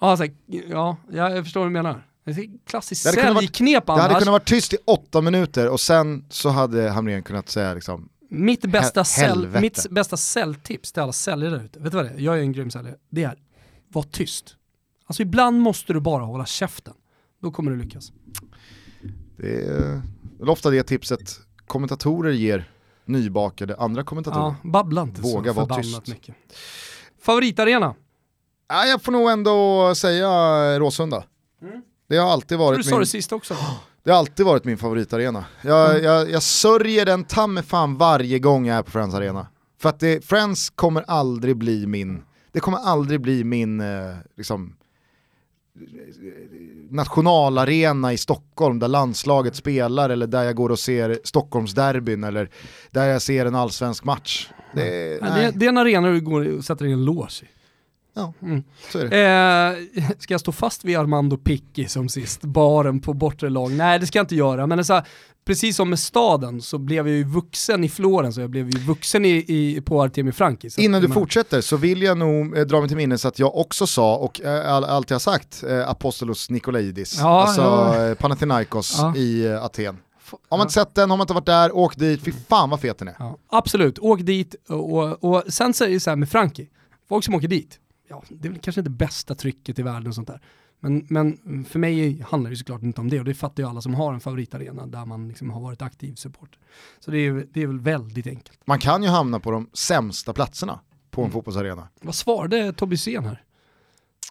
[0.00, 0.32] Ja, så här,
[0.68, 2.06] ja, jag förstår vad du menar.
[2.24, 4.18] Det är klassiskt säljknep Det hade annars.
[4.18, 8.64] kunnat vara tyst i åtta minuter och sen så hade Hamrén kunnat säga liksom, Mitt
[8.64, 9.60] bästa, Hel- säl, helvete.
[9.60, 12.18] mitt bästa säljtips till alla säljare där ute, vet du vad det är?
[12.18, 12.96] Jag är en grym säljare.
[13.10, 13.38] Det är,
[13.88, 14.56] var tyst.
[15.06, 16.94] Alltså ibland måste du bara hålla käften.
[17.42, 18.12] Då kommer du lyckas.
[19.36, 20.02] det är
[20.38, 22.70] väl ofta det tipset kommentatorer ger
[23.04, 24.44] nybakade andra kommentatorer.
[24.62, 26.08] Ja, babbla inte Våga så vara förbannat tyst.
[26.08, 26.34] mycket.
[27.22, 27.94] Favoritarena?
[28.68, 30.28] Ja, jag får nog ändå säga
[30.78, 31.24] Råsunda.
[32.08, 33.00] Det har alltid varit du sa min...
[33.00, 33.56] det sist också?
[34.02, 35.44] Det har alltid varit min favoritarena.
[35.62, 36.04] Jag, Mm.
[36.04, 39.46] jag, jag sörjer den ta mig fan varje gång jag är på Friends Arena.
[39.78, 42.22] För att det, Friends kommer aldrig bli min,
[42.52, 43.86] det kommer aldrig bli min eh,
[44.36, 44.76] liksom,
[46.90, 52.50] nationalarena i Stockholm där landslaget spelar eller där jag går och ser Stockholmsderbyn eller
[52.90, 54.48] där jag ser en allsvensk match.
[54.74, 57.46] Det, Ja, det, det är en arena du går och sätter in en lås i.
[58.14, 58.32] Ja.
[58.42, 58.62] Mm.
[58.92, 59.98] så är det.
[60.00, 62.40] Eh, ska jag stå fast vid Armando Picchi som sist?
[62.42, 63.72] Baren på bortre lag?
[63.72, 65.06] Nej det ska jag inte göra, men så här,
[65.44, 68.78] precis som med staden så blev jag ju vuxen i Florens och jag blev ju
[68.80, 70.68] vuxen i, i, på Artemi Franki.
[70.78, 73.56] Innan du men- fortsätter så vill jag nog eh, dra mig till minnes att jag
[73.56, 78.06] också sa, och eh, all, allt jag sagt, eh, Apostolos Nikolaidis, Ja, alltså ja.
[78.08, 79.16] eh, Panathinaikos Ja.
[79.16, 79.98] i eh, Aten.
[80.48, 82.80] Har man inte sett den, har man inte varit där, åk dit, fy fan vad
[82.80, 83.14] fet den är.
[83.18, 86.66] Ja, absolut, åk dit och, och, och sen så är det så här med Frankie,
[87.08, 87.78] folk som åker dit,
[88.10, 90.40] ja, det är väl kanske inte bästa trycket i världen och sånt där.
[90.80, 93.80] Men, men för mig handlar det såklart inte om det och det fattar ju alla
[93.80, 96.58] som har en favoritarena där man liksom har varit aktiv support.
[97.00, 98.58] Så det är, det är väl väldigt enkelt.
[98.64, 100.80] Man kan ju hamna på de sämsta platserna
[101.10, 101.32] på en Mm.
[101.32, 101.88] fotbollsarena.
[102.00, 103.44] Vad svarade Tobbe Hysén här?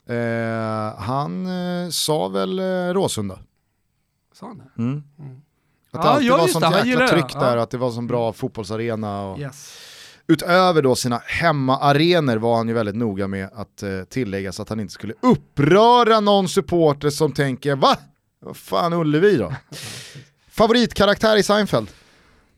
[0.06, 2.64] Eh, han eh, sa väl eh,
[2.94, 3.40] Råsunda.
[4.34, 4.82] Sa han det?
[4.82, 5.04] Mm.
[5.20, 5.42] Mm.
[5.92, 7.08] Att det Ja, alltid ja, var sånt det, jäkla gillar det.
[7.08, 7.64] tryck där Ja.
[7.64, 9.22] att det var sån bra fotbollsarena.
[9.22, 9.78] Och Yes.
[10.32, 14.70] Utöver då sina hemmaarenor var han ju väldigt noga med att eh, tillägga så att
[14.70, 17.98] han inte skulle uppröra någon supporter som tänker va?
[18.42, 19.54] Vad fan Ullevi då?
[20.50, 21.88] Favoritkaraktär i Seinfeld?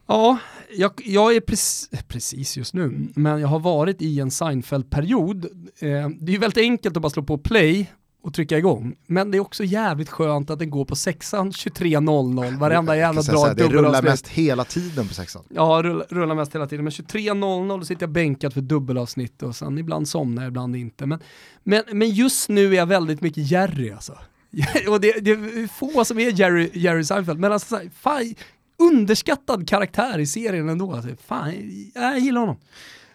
[0.08, 0.38] Ja,
[0.76, 5.46] jag, jag är precis, precis just nu, men jag har varit i en Seinfeld-period.
[5.80, 7.92] Eh, det är ju väldigt enkelt att bara slå på play
[8.24, 12.60] och trycka igång, men det är också jävligt skönt att den går på sexan 23.00,
[12.60, 15.44] varenda jävla dag Det rullar mest hela tiden på sexan.
[15.50, 16.84] Ja, rullar, rullar mest hela tiden.
[16.84, 21.06] Men 23.00 då sitter jag bänkad för dubbelavsnitt och sen ibland somnar jag, ibland inte.
[21.06, 21.20] Men,
[21.64, 24.18] men, men just nu är jag väldigt mycket Jerry alltså.
[24.88, 28.34] och det, det är få som är Jerry, Jerry Seinfeld, men alltså, fan,
[28.78, 30.94] underskattad karaktär i serien ändå.
[30.94, 31.54] Alltså, fan,
[31.96, 32.58] jag gillar honom.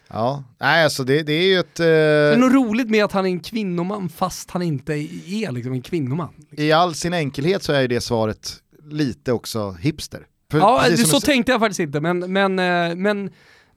[0.09, 1.75] Ja, nej alltså det, det är ju ett...
[1.75, 5.53] Det är Eh, något roligt med att han är en kvinnoman fast han inte är
[5.53, 6.29] liksom en kvinnoman.
[6.51, 8.53] I all sin enkelhet så är ju det svaret
[8.91, 10.27] lite också hipster.
[10.51, 13.31] För Ja, det, så s- tänkte jag faktiskt inte, men, men, eh, men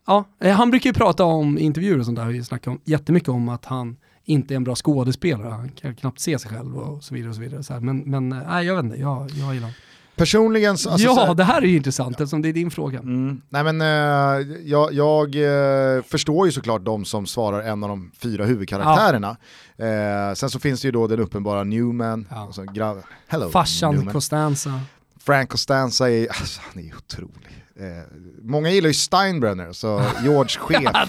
[0.08, 3.30] ja, eh, han brukar ju prata om intervjuer och sånt där, vi snackar om, jättemycket
[3.30, 7.04] om att han inte är en bra skådespelare, han kan knappt se sig själv och
[7.04, 7.30] så vidare.
[7.30, 7.80] Och så vidare så här.
[7.80, 9.72] Men, men eh, nej, jag vet inte, jag, jag gillar honom.
[10.20, 12.72] Personligen, så- alltså, så ja, här- det här är ju intressant eftersom det är din
[12.72, 13.00] fråga.
[13.00, 13.42] Mm.
[13.50, 18.12] Nej men eh, jag, jag eh, förstår ju såklart de som svarar en av de
[18.22, 19.38] fyra huvudkaraktärerna.
[19.78, 22.36] Eh, sen så finns det ju då den uppenbara Newman, Ja.
[22.38, 22.66] alltså,
[23.28, 24.14] hello Farsan Newman.
[24.14, 24.82] Costanza.
[25.24, 27.66] Frank Costanza är, alltså, han är otrolig.
[27.80, 28.04] Eh,
[28.42, 31.06] många gillar ju Steinbrenner, så George chef Ja,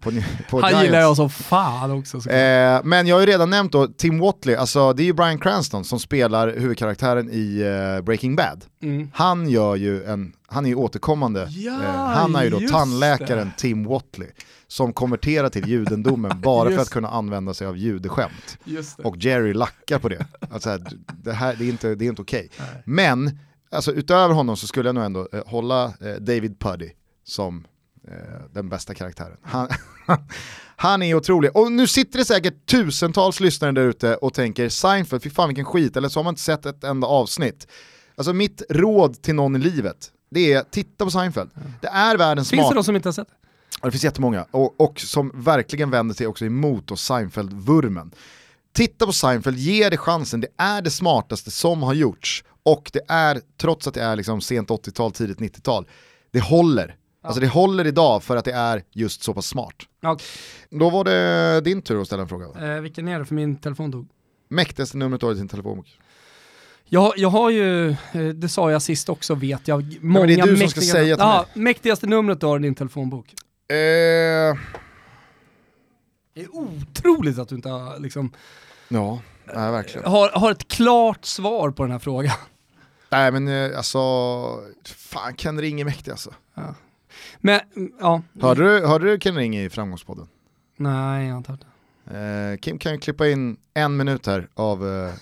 [0.00, 0.20] på, på,
[0.50, 0.84] på Han Giants.
[0.84, 2.30] gillar jag som fan också.
[2.30, 5.38] Eh, men jag har ju redan nämnt då Tim Watley, alltså det är ju Bryan
[5.38, 7.60] Cranston som spelar huvudkaraktären i
[7.96, 8.64] eh, Breaking Bad.
[8.82, 9.10] Mm.
[9.14, 13.46] Han gör ju en, han är ju återkommande, Ja, eh, han är ju då tandläkaren
[13.46, 13.60] det.
[13.60, 14.28] Tim Watley
[14.68, 18.58] som konverterar till judendomen bara för att kunna använda sig av judeskämt.
[19.02, 20.26] Och Jerry lackar på det.
[20.50, 20.78] Alltså,
[21.22, 22.50] det, här, det är inte, det är inte okej.
[22.58, 22.82] Nej.
[22.84, 23.38] Men
[23.74, 26.90] alltså, utöver honom så skulle jag nog ändå eh, hålla eh, David Puddy
[27.24, 27.66] som
[28.08, 28.14] eh,
[28.52, 29.36] den bästa karaktären.
[29.42, 29.68] Han,
[30.76, 31.56] han är otrolig.
[31.56, 35.64] Och nu sitter det säkert tusentals lyssnare där ute och tänker Seinfeld, fy fan vilken
[35.64, 37.66] skit, eller så har man inte sett ett enda avsnitt.
[38.16, 41.50] Alltså mitt råd till någon i livet, det är titta på Seinfeld.
[41.80, 43.34] Det är världens Finns det de som inte har sett det?
[43.82, 48.10] Ja, det finns jättemånga, och, och som verkligen vänder sig också emot Seinfeld-vurmen.
[48.72, 52.44] Titta på Seinfeld, ge det chansen, det är det smartaste som har gjorts.
[52.64, 55.86] Och det är, trots att det är liksom sent 80-tal, tidigt 90-tal,
[56.30, 56.96] det håller.
[57.22, 59.74] Alltså det håller idag för att det är just så pass smart.
[60.00, 60.18] Ja,
[60.70, 62.48] Då var det din tur att ställa en fråga.
[62.48, 62.74] Va?
[62.74, 64.08] eh, vilken är det för min telefon dog?
[64.48, 65.98] Mäktigaste numret du har i din telefonbok?
[66.84, 67.96] Jag, jag har ju, eh,
[68.34, 71.16] det sa jag sist också vet jag, många men det är du som ska säga
[71.16, 73.26] till Ja, mäktigaste numret du har i din telefonbok.
[73.68, 73.74] Eh,
[76.34, 78.32] Det är otroligt att du inte har, liksom,
[78.88, 79.20] ja,
[79.54, 80.10] nej, verkligen.
[80.10, 82.32] har, har ett klart svar på den här frågan.
[83.14, 83.98] Nej men eh, alltså,
[84.84, 86.34] fan Ken Ring är mäktig alltså.
[87.38, 88.22] Men, mm, ja.
[88.40, 90.28] Hörde du, hörde du Ken Ring i Framgångspodden?
[90.76, 92.18] Nej, jag har inte hört det.
[92.18, 95.14] Eh, Kim kan ju klippa in en minut här av, eh,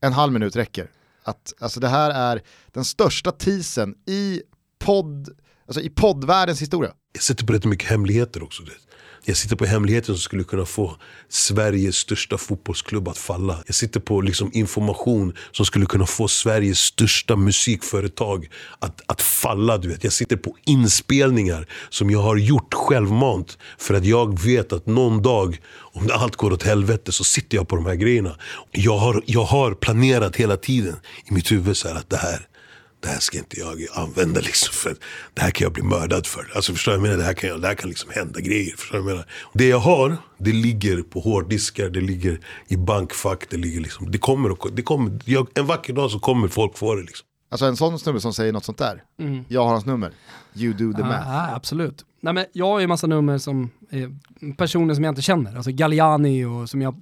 [0.00, 0.90] en halv minut räcker.
[1.22, 4.42] Att, alltså det här är den största teasern i
[4.78, 5.28] podd,
[5.66, 6.92] alltså i poddvärldens historia.
[7.12, 8.62] Jag sitter på rätt mycket hemligheter också.
[8.62, 8.72] Det.
[9.26, 10.96] Jag sitter på hemligheter som skulle kunna få
[11.28, 13.62] Sveriges största fotbollsklubb att falla.
[13.66, 18.48] Jag sitter på liksom information som skulle kunna få Sveriges största musikföretag
[18.78, 19.78] att, att falla.
[19.78, 20.04] Du vet.
[20.04, 23.58] Jag sitter på inspelningar som jag har gjort självmant.
[23.78, 27.68] För att jag vet att någon dag, om allt går åt helvete, så sitter jag
[27.68, 28.36] på de här grejerna.
[28.72, 30.96] Jag har, jag har planerat hela tiden
[31.30, 32.48] i mitt huvud så här att det här
[33.04, 34.96] det här ska inte jag använda liksom för
[35.34, 36.52] det här kan jag bli mördad för.
[36.54, 37.16] Alltså förstår du jag menar?
[37.16, 38.76] Det här kan, jag, det här kan liksom hända grejer.
[38.76, 39.26] Förstår jag menar?
[39.52, 44.18] Det jag har, det ligger på hårddiskar, det ligger i bankfack, det ligger liksom, det
[44.18, 47.26] kommer, och, det kommer jag, en vacker dag så kommer folk få det liksom.
[47.54, 49.02] Alltså en sån snubbe som säger något sånt där,
[49.48, 50.10] jag har hans nummer,
[50.54, 51.28] you do the Ja, math.
[51.28, 52.04] ja, absolut.
[52.20, 53.70] Nej, men jag har ju massa nummer som
[54.56, 55.56] personer som jag inte känner.
[55.56, 56.94] Alltså Galliani och som jag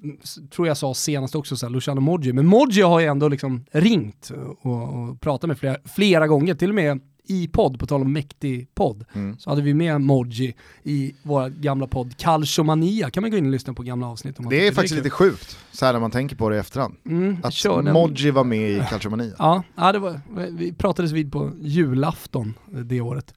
[0.54, 2.32] tror jag sa senast också, så här, Luciano Moggi.
[2.32, 4.32] Men Moggi har ju ändå liksom ringt
[4.62, 8.12] och, och pratat med flera, flera gånger, till och med i podd, på tal om
[8.12, 9.38] mäktig podd, Mm.
[9.38, 13.10] så hade vi med Moggi i vår gamla podd Calciomania.
[13.10, 15.02] kan man gå in och lyssna på gamla avsnitt om man Det är faktiskt kul.
[15.04, 16.94] lite sjukt, så här när man tänker på det i efterhand.
[17.06, 17.92] Mm, Att.
[17.92, 19.32] Modji var med i Calciomania.
[19.38, 20.20] Ja, ja det var,
[20.50, 22.54] vi pratades vid på julafton
[22.84, 23.34] det året.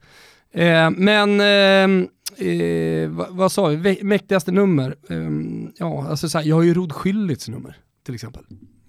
[0.52, 4.96] Eh, men, eh, eh, vad, vad sa vi, Vä- mäktigaste nummer?
[5.10, 5.16] Eh,
[5.78, 8.42] ja, alltså så här, jag har ju Rod Schülits nummer till exempel.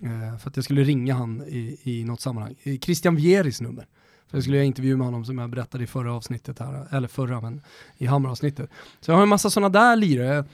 [0.03, 2.55] Eh, för att jag skulle ringa han i, i något sammanhang.
[2.63, 3.85] Eh, Christian Vieris nummer.
[4.29, 7.07] För jag skulle göra intervju med honom som jag berättade i förra avsnittet här, eller
[7.07, 7.61] förra men
[7.97, 8.69] i Hammaravsnittet.
[8.99, 10.45] Så jag har en massa sådana där lirare.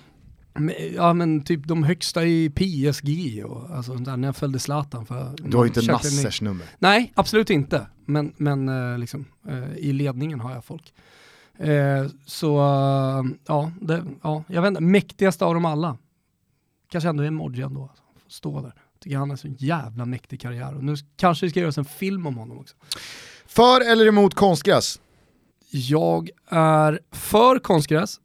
[0.95, 5.05] Ja men typ de högsta i PSG och alltså där när jag följde Zlatan.
[5.05, 6.65] För Du har ju inte Nassers nummer.
[6.79, 7.87] Nej, absolut inte.
[8.05, 10.93] Men, men eh, liksom, eh, i ledningen har jag folk.
[11.57, 12.57] Eh, så
[13.47, 15.97] ja, det, ja, jag vet inte, mäktigaste av dem alla.
[16.89, 17.81] Kanske ändå är Modji ändå.
[17.81, 18.03] Alltså.
[18.27, 18.73] Stå där.
[18.99, 20.75] Tycker han har så jävla mäktig karriär.
[20.75, 22.75] Och nu kanske det ska göras en film om honom också.
[23.55, 24.99] För eller emot konstgräs?
[25.71, 28.19] Jag är för konstgräs,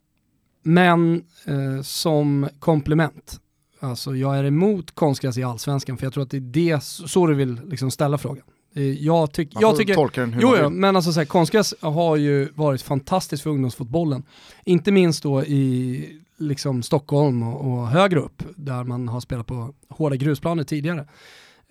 [0.63, 3.39] men eh, som komplement.
[3.79, 7.27] Alltså jag är emot konstgräs i allsvenskan för jag tror att det är det, så
[7.27, 8.43] du vill liksom ställa frågan.
[8.75, 9.95] Eh, Jag, tyck, jag tycker...
[9.95, 10.69] tolka den hur Jo, vill.
[10.69, 14.23] men alltså så här, konstgräs har ju varit fantastiskt för ungdomsfotbollen.
[14.65, 19.73] Inte minst då i liksom Stockholm och, och högre upp, där man har spelat på
[19.89, 21.07] hårda grusplaner tidigare.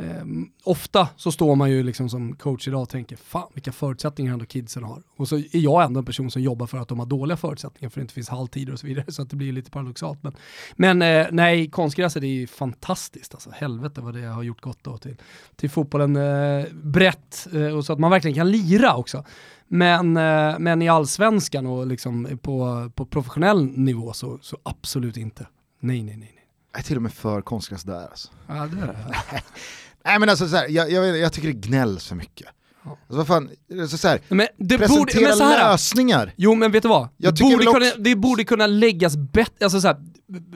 [0.01, 0.25] Eh,
[0.65, 4.45] ofta så står man ju liksom som coach idag och tänker fan vilka förutsättningar ändå
[4.45, 5.03] kidsen har.
[5.17, 7.91] Och så är jag ändå en person som jobbar för att de har dåliga förutsättningar
[7.91, 10.23] för det inte finns halvtider och så vidare så att det blir lite paradoxalt.
[10.23, 10.33] Men,
[10.77, 13.51] men eh, nej, konstgräset är ju fantastiskt alltså.
[13.51, 15.17] Helvete vad det har gjort gott då till,
[15.57, 19.25] till fotbollen eh, brett eh, och så att man verkligen kan lira också.
[19.69, 25.47] Men, eh, men i allsvenskan och liksom på, på professionell nivå så, så absolut inte.
[25.81, 26.33] Nej, nej, nej.
[26.35, 26.45] nej.
[26.73, 28.29] Jag är till och med för konstgräs där alltså.
[28.47, 29.43] Ja, det är det.
[30.09, 32.47] Nej men alltså så här, jag, jag, jag tycker det gnälls för mycket.
[32.85, 33.51] Alltså, vad fan,
[33.81, 36.33] alltså, så här, Men det presentera borde, men så här, lösningar.
[36.37, 37.09] Jo men vet du vad?
[37.17, 39.97] Det borde, kunna, också- det borde kunna läggas bet, alltså så här,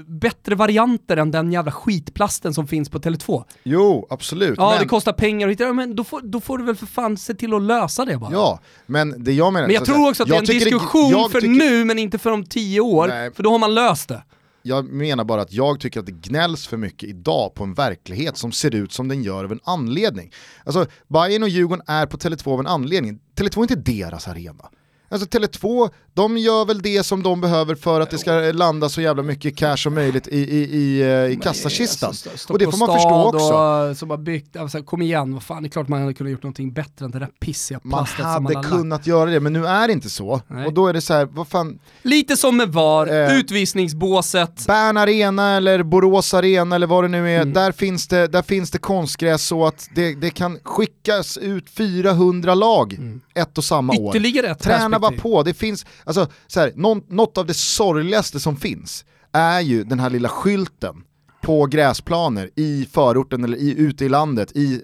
[0.06, 3.44] bättre varianter än den jävla skitplasten som finns på Tele2.
[3.62, 4.54] Jo, absolut.
[4.56, 6.86] Ja men, det kostar pengar hitta det, men då får, då får du väl för
[6.86, 8.32] fan se till att lösa det bara.
[8.32, 9.66] Ja, men det jag menar...
[9.66, 11.98] Men jag så tror också att det är en diskussion jag för tycker- nu men
[11.98, 13.30] inte för om tio år, Nej.
[13.34, 14.22] för då har man löst det.
[14.62, 18.36] Jag menar bara att jag tycker att det gnälls för mycket idag på en verklighet
[18.36, 20.32] som ser ut som den gör av en anledning.
[20.64, 23.20] Alltså, Bayern och Djurgården är på Tele2 av en anledning.
[23.36, 24.70] Tele2 är inte deras arena.
[25.12, 29.00] Alltså Tele2, de gör väl det som de behöver för att det ska landa så
[29.00, 32.08] jävla mycket cash som möjligt i, i, i, eh, i kassakistan.
[32.08, 33.54] Alltså, och det får man förstå också.
[33.54, 36.30] Och, som har byggt, alltså, kom igen, vad fan, det är klart man hade kunnat
[36.32, 38.74] gjort någonting bättre än det där pissiga Man plastet som hade man har lagt.
[38.74, 40.40] kunnat göra det, men nu är det inte så.
[40.48, 40.66] Nej.
[40.66, 43.36] Och då är det så här, vad fan, Lite som med VAR, Eh.
[43.38, 47.52] utvisningsbåset, Bern Arena eller Borås Arena eller vad det nu är, Mm.
[47.52, 52.54] där, finns det, där finns det konstgräs så att det, det kan skickas ut 400
[52.54, 52.98] lag
[53.34, 54.08] ett och samma år.
[54.16, 58.40] ytterligare ett Träna bara på, det finns, alltså så här, någon, något av det sorgligaste
[58.40, 61.04] som finns är ju den här lilla skylten
[61.42, 64.82] på gräsplaner i förorten eller i, ute i landet, i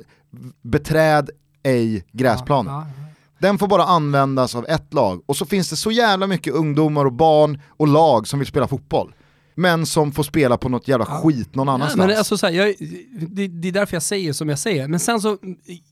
[0.62, 1.30] beträd
[1.62, 2.74] ej gräsplanen.
[2.74, 3.04] Ja, ja.
[3.40, 7.04] Den får bara användas av ett lag och så finns det så jävla mycket ungdomar
[7.04, 9.14] och barn och lag som vill spela fotboll.
[9.58, 12.08] Men som får spela på något jävla skit någon Nej, annanstans.
[12.08, 12.74] men alltså, så här, jag,
[13.10, 14.88] det, det är därför jag säger som jag säger.
[14.88, 15.38] Men sen så,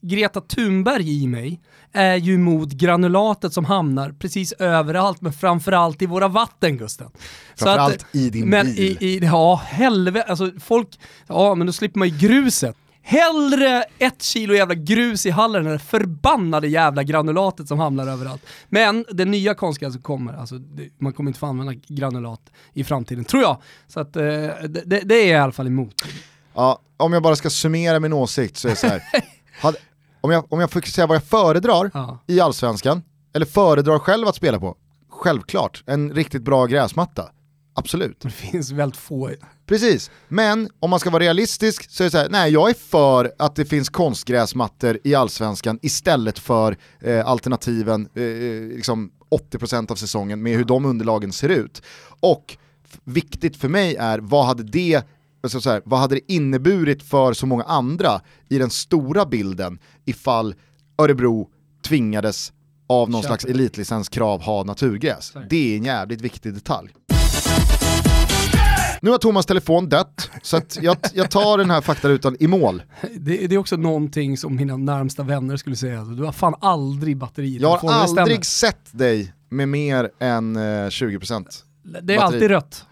[0.01, 1.61] Greta Thunberg i mig
[1.91, 7.07] är ju emot granulatet som hamnar precis överallt, men framförallt i våra vatten Gusten.
[7.55, 8.97] Framförallt i din men bil.
[8.99, 10.87] I, i, ja, helvete, alltså folk,
[11.27, 12.75] ja men då slipper man ju gruset.
[13.09, 18.45] Hellre ett kilo jävla grus i hallen än det förbannade jävla granulatet som hamnar överallt.
[18.69, 22.41] Men det nya konstgräset som kommer, alltså det, man kommer inte få använda granulat
[22.73, 23.61] i framtiden, tror jag.
[23.87, 25.93] Så att eh, det, det, det är jag i alla fall emot.
[26.53, 29.01] Ja, om jag bara ska summera min åsikt så är det så här.
[29.61, 29.77] hade,
[30.21, 32.19] om, jag, om jag fick säga vad jag föredrar Ja.
[32.27, 33.03] i allsvenskan,
[33.33, 34.75] eller föredrar själv att spela på,
[35.09, 37.29] självklart, en riktigt bra gräsmatta.
[37.73, 38.19] Absolut.
[38.21, 39.29] Det finns väldigt få.
[39.67, 42.73] Precis, men om man ska vara realistisk så är det så här, nej jag är
[42.73, 49.11] för att det finns konstgräsmattor i allsvenskan istället för eh, alternativen eh, eh, liksom
[49.51, 51.81] 80% av säsongen med hur de underlagen ser ut.
[52.19, 52.57] Och
[53.03, 55.03] viktigt för mig är, vad hade det
[55.43, 59.79] alltså så här, vad hade det inneburit för så många andra i den stora bilden
[60.05, 60.55] ifall
[60.97, 61.49] Örebro
[61.85, 62.53] tvingades
[62.89, 63.37] av någon Köper.
[63.37, 65.33] slags elitlicenskrav ha naturgräs?
[65.49, 66.89] Det är en jävligt viktig detalj.
[69.01, 72.83] Nu har Thomas telefon dött, så jag, jag tar den här faktarutan i mål.
[73.19, 76.03] Det, det är också någonting som mina närmsta vänner skulle säga.
[76.03, 80.59] Du har fan aldrig batteri i Jag har aldrig sett dig med mer än eh,
[80.59, 81.45] 20%.
[81.83, 82.17] Det är batteri.
[82.17, 82.85] alltid rött.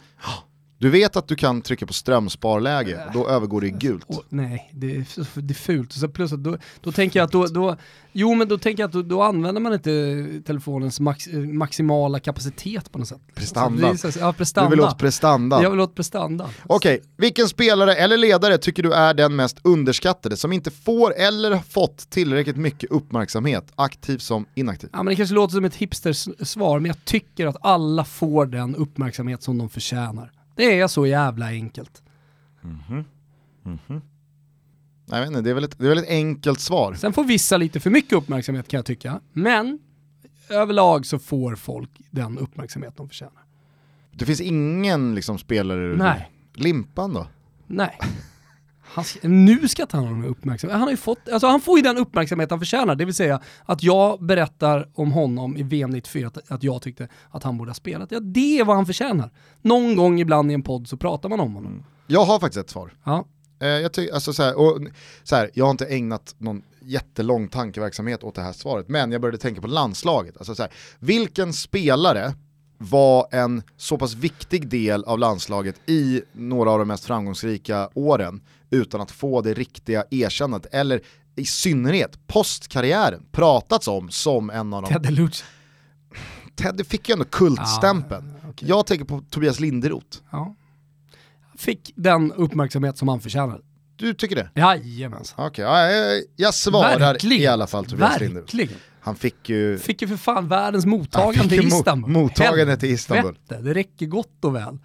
[0.78, 4.04] Du vet att du kan trycka på strömsparläge, och då övergår det i gult.
[4.08, 5.06] Och, nej, det är,
[5.42, 5.92] det är fult.
[5.94, 7.76] Så plus att då, då tänker jag att då, då,
[8.12, 12.20] jo men då tänker jag att då, då använder man inte telefonens max, eh, maximala
[12.20, 13.22] kapacitet på något sätt.
[13.36, 13.88] Prestanda.
[13.88, 14.70] Alltså, så- ja, Du prestanda.
[14.70, 15.64] vill åt prestanda.
[15.64, 16.50] Jag vill åt prestanda.
[16.68, 21.52] Okej, vilken spelare eller ledare tycker du är den mest underskattade som inte får eller
[21.52, 24.90] har fått tillräckligt mycket uppmärksamhet, aktiv som inaktiv?
[24.94, 28.76] Ja, men det kanske låter som ett hipstersvar, men jag tycker att alla får den
[28.76, 30.32] uppmärksamhet som de förtjänar.
[30.56, 32.04] Det är så jävla enkelt.
[35.06, 36.94] Jag vet inte, det är väl ett, det är väl ett enkelt svar.
[36.94, 39.80] Sen får vissa lite för mycket uppmärksamhet kan jag tycka, men
[40.50, 43.44] överlag så får folk den uppmärksamhet de förtjänar.
[44.12, 45.96] Det finns ingen liksom, spelare...
[45.98, 46.32] Nej.
[46.54, 47.28] Limpan då?
[47.68, 48.00] Nej.
[48.96, 50.74] Han, nu ska han ha den uppmärksamhet.
[50.74, 53.42] Han, har ju fått, alltså han får ju den uppmärksamhet han förtjänar, det vill säga
[53.66, 57.70] att jag berättar om honom i VM 94, att, att jag tyckte att han borde
[57.70, 58.12] ha spelat.
[58.12, 59.32] Ja, det är vad han förtjänar.
[59.62, 61.84] Någon gång ibland i en podd så pratar man om honom.
[62.08, 62.94] Jag har faktiskt ett svar.
[63.04, 63.26] Ja.
[63.60, 64.80] Eh, jag, ty- alltså så här, och,
[65.24, 69.22] så här, jag har inte ägnat någon jättelång tankeverksamhet åt det här svaret, men jag
[69.22, 70.38] började tänka på landslaget.
[70.38, 72.34] Alltså så här, vilken spelare
[72.78, 78.42] var en så pass viktig del av landslaget i några av de mest framgångsrika åren
[78.76, 81.02] utan att få det riktiga erkännandet, eller
[81.36, 84.88] i synnerhet postkarriären pratats om som en av de...
[84.88, 85.44] Ted Delucci.
[86.56, 88.34] Teddy fick ju ändå kultstämpeln.
[88.44, 88.70] Ja, okej.
[88.70, 90.18] Jag tänker på Tobias Linderoth.
[90.32, 90.56] Ja.
[91.58, 93.62] Fick den uppmärksamhet som han förtjänade.
[93.96, 94.50] Du tycker det?
[94.56, 95.46] Jajamensan.
[95.48, 97.44] Okej, ja, jag, jag svarar Verkligen.
[97.44, 98.22] i alla fall Tobias.
[98.22, 98.76] Verkligen.
[99.06, 99.78] Han fick ju...
[99.78, 102.12] Fick ju för fan världens mottagande i mo- Istanbul.
[102.12, 103.24] mottagande till Istanbul.
[103.50, 104.78] Helvete, det räcker gott och väl.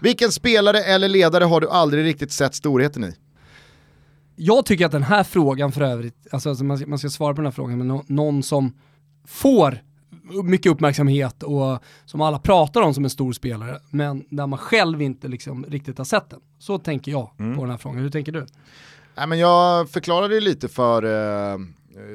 [0.00, 3.12] Vilken spelare eller ledare har du aldrig riktigt sett storheten i?
[4.36, 7.32] Jag tycker att den här frågan för övrigt, alltså, alltså man, ska, man ska svara
[7.34, 8.72] på den här frågan med nå- någon som
[9.26, 9.82] får
[10.44, 15.02] mycket uppmärksamhet och som alla pratar om som en stor spelare, men där man själv
[15.02, 16.40] inte liksom riktigt har sett den.
[16.58, 17.56] Så tänker jag Mm.
[17.56, 17.98] på den här frågan.
[18.02, 18.46] Hur tänker du?
[19.16, 21.02] Nej, men jag förklarade ju lite för
[21.52, 21.58] eh,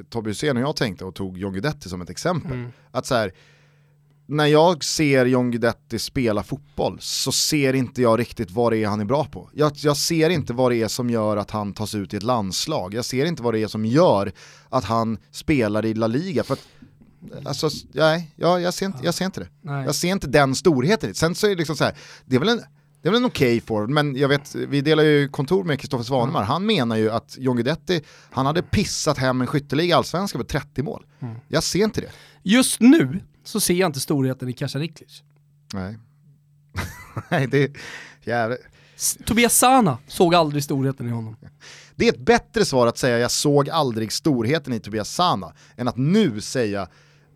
[0.10, 2.52] Tobbe Hysén och jag tänkte och tog John Guidetti som ett exempel.
[2.52, 2.72] Mm.
[2.92, 3.34] Att så här,
[4.28, 8.88] när jag ser John Guidetti spela fotboll så ser inte jag riktigt vad det är
[8.88, 9.50] han är bra på.
[9.54, 12.24] Jag, jag ser inte vad det är som gör att han tas ut i ett
[12.24, 12.94] landslag.
[12.94, 14.32] Jag ser inte vad det är som gör
[14.70, 16.44] att han spelar i La Liga.
[16.44, 16.68] För att,
[17.46, 19.48] alltså, nej, jag, jag, ser inte, jag ser inte det.
[19.62, 19.86] Nej.
[19.86, 21.14] Jag ser inte den storheten.
[21.14, 22.62] Sen så är det liksom så här, det är väl en,
[23.04, 26.04] det är väl en okej forward, men jag vet, vi delar ju kontor med Kristoffer
[26.04, 28.02] Svanemar, han menar ju att John Guidetti,
[28.32, 31.06] han hade pissat hem en skytteliga allsvenska på 30 mål.
[31.20, 31.36] Mm.
[31.48, 32.12] Jag ser inte det.
[32.44, 35.24] Just nu så ser jag inte storheten i Kasaniklic.
[35.74, 35.98] Nej.
[37.30, 37.72] Nej, det är
[38.22, 38.62] jävligt.
[39.26, 41.36] Tobias Sana såg aldrig storheten i honom.
[41.96, 45.88] Det är ett bättre svar att säga jag såg aldrig storheten i Tobias Sana, än
[45.88, 46.88] att nu säga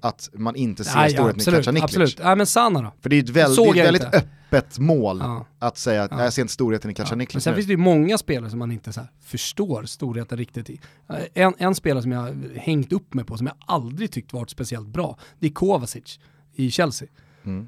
[0.02, 1.84] att man inte ser Nej, storheten absolut, i Kacaniklic.
[1.84, 2.20] absolut.
[2.24, 2.94] Nej men Sana då?
[3.02, 4.18] För det är ett väldigt, jag väldigt inte.
[4.18, 5.46] öppet mål Ja.
[5.60, 6.18] att säga att Ja.
[6.18, 7.56] "Nej, jag ser inte storheten i Men Kacaniklic sen nu.
[7.56, 10.80] finns det ju många spelare som man inte så förstår storheten riktigt i.
[11.10, 14.34] Eh, En, en spelare som jag har hängt upp mig på, som jag aldrig tyckt
[14.34, 16.20] varit speciellt bra, det är Kovacic
[16.56, 17.08] i Chelsea.
[17.46, 17.68] Mm.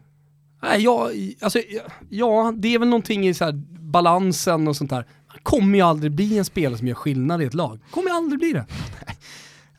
[0.64, 1.10] Nej, ja,
[1.42, 1.60] alltså,
[2.10, 5.06] ja, det är väl någonting i så här balansen och sånt där.
[5.44, 7.80] Kommer ju aldrig bli en spelare som gör skillnad i ett lag.
[7.92, 8.66] Kommer ju aldrig bli det.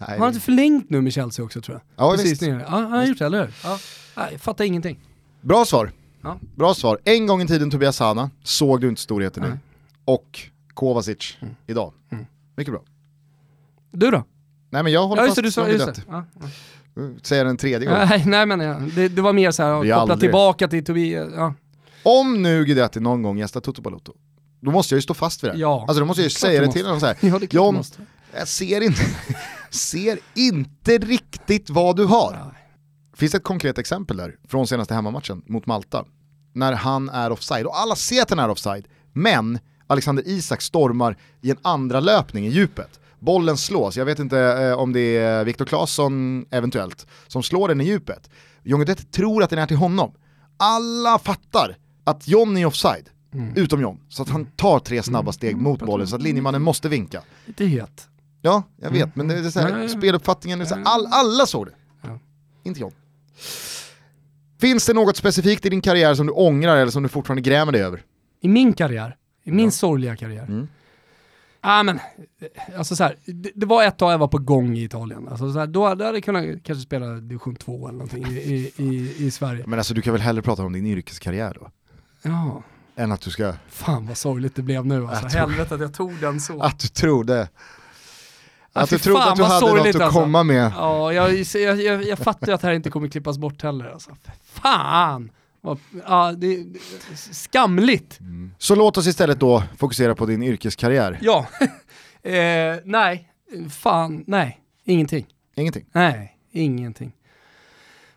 [0.00, 2.06] Nej, Han har inte förlängt nu med Chelsea också tror jag.
[2.06, 2.42] Ja, Precis visst.
[2.42, 3.54] Ja, han har gjort det, eller hur?
[3.64, 3.78] Ja.
[4.16, 4.98] Nej, fattar ingenting.
[5.40, 5.92] Bra svar.
[6.22, 6.38] Ja.
[6.54, 6.98] Bra svar.
[7.04, 9.48] En gång i tiden Tobias Sana, såg du inte storheten i.
[9.48, 9.58] Nej.
[10.04, 10.40] Och
[10.74, 11.54] Kovacic Mm.
[11.66, 11.92] idag.
[12.56, 12.82] Mycket bra.
[13.92, 14.24] Du då?
[14.70, 16.02] Nej men jag håller Ja fast du sa, just det.
[16.08, 17.02] Ja, ja.
[17.22, 18.08] Säger den tredje gången.
[18.08, 21.28] Nej, nej men ja, det, det var mer så här koppla aldrig- tillbaka till Tobias.
[21.36, 21.54] Ja.
[22.02, 24.12] Om nu Guidetti någon gång gästar Toto Balotto,
[24.60, 25.58] då måste jag ju stå fast vid det.
[25.58, 27.16] Ja, alltså då måste jag ju säga det till honom så här.
[27.20, 27.82] Ja, det John,
[28.38, 29.02] jag ser inte,
[29.70, 32.36] ser inte riktigt vad du har.
[33.16, 36.04] Finns ett konkret exempel där, från senaste hemmamatchen mot Malta.
[36.52, 41.16] När han är offside, och alla ser att han är offside, men Alexander Isak stormar
[41.40, 43.00] i en andra löpning i djupet.
[43.18, 47.80] Bollen slås, jag vet inte eh, om det är Viktor Claesson eventuellt, som slår den
[47.80, 48.30] i djupet.
[48.62, 50.12] John Guidetti tror att den är till honom.
[50.56, 53.10] Alla fattar att John är offside,
[53.54, 54.00] utom John.
[54.08, 57.22] Så att han tar tre snabba steg mot bollen så att linjemannen måste vinka.
[57.46, 58.08] Lite het.
[58.42, 59.88] Ja, jag vet, men det är så här, Nej.
[59.88, 61.72] speluppfattningen, är så här, all, alla såg det.
[62.02, 62.18] Ja.
[62.64, 62.92] Inte jag.
[64.60, 67.72] Finns det något specifikt i din karriär som du ångrar eller som du fortfarande grämer
[67.72, 68.02] dig över?
[68.40, 70.42] I min karriär, i min sorgliga karriär.
[70.44, 70.68] Mm.
[71.62, 71.98] Ja men,
[72.76, 75.28] alltså så här, det, det var ett tag jag var på gång i Italien.
[75.28, 78.36] Alltså så här, då, då hade jag kunnat kanske spela division 2 eller någonting i,
[78.38, 79.64] i, i, i Sverige.
[79.66, 81.70] Men alltså du kan väl hellre prata om din yrkeskarriär då?
[82.22, 82.62] Ja,
[82.96, 85.28] Än att du ska, fan vad sorgligt det blev nu alltså.
[85.28, 86.62] Tror- Helvete att jag tog den så.
[86.62, 87.46] att du trodde, Ja,
[88.72, 90.20] att du trodde att du hade något att alltså.
[90.20, 90.72] komma med.
[90.76, 93.84] Ja, jag, jag, jag, jag fattar ju att det här inte kommer klippas bort heller
[93.84, 94.10] alltså.
[94.44, 95.30] Fan!
[96.06, 96.66] Ja, det är
[97.32, 98.18] skamligt.
[98.58, 101.18] Så låt oss istället då fokusera på din yrkeskarriär.
[101.22, 101.46] Ja.
[102.30, 103.32] eh, nej,
[103.70, 105.26] fan, nej, ingenting.
[105.54, 107.12] Ingenting, Nej, ingenting.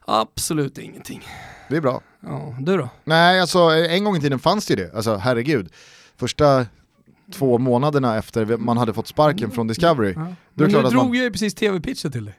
[0.06, 1.24] Absolut ingenting.
[1.70, 2.02] det är bra.
[2.20, 2.90] Ja, du då?
[3.04, 4.96] Nej, alltså en gång i tiden fanns det ju det.
[4.96, 5.74] Alltså herregud.
[6.18, 6.66] Första
[7.34, 10.14] två månaderna efter man hade fått sparken från Discovery.
[10.16, 10.66] Ja.
[10.66, 12.36] Att drog man- ju precis tv-pitchen till dig.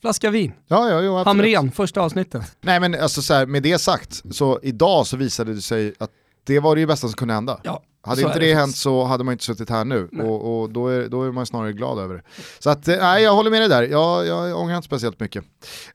[0.00, 0.52] Flaska vin.
[0.66, 1.26] Ja, ja, absolut.
[1.26, 2.56] Hamren, första avsnittet.
[2.60, 6.10] Nej men alltså så här, med det sagt, så idag så visade det sig att
[6.44, 7.60] det var det bästa som kunde hända.
[7.62, 10.70] Ja, Hade inte det, det hänt så hade man inte suttit här nu och, och
[10.70, 12.22] då, är, då är man snarare glad över det.
[12.58, 15.44] Så att, eh, nej jag håller med dig där, jag, jag ångrar inte speciellt mycket.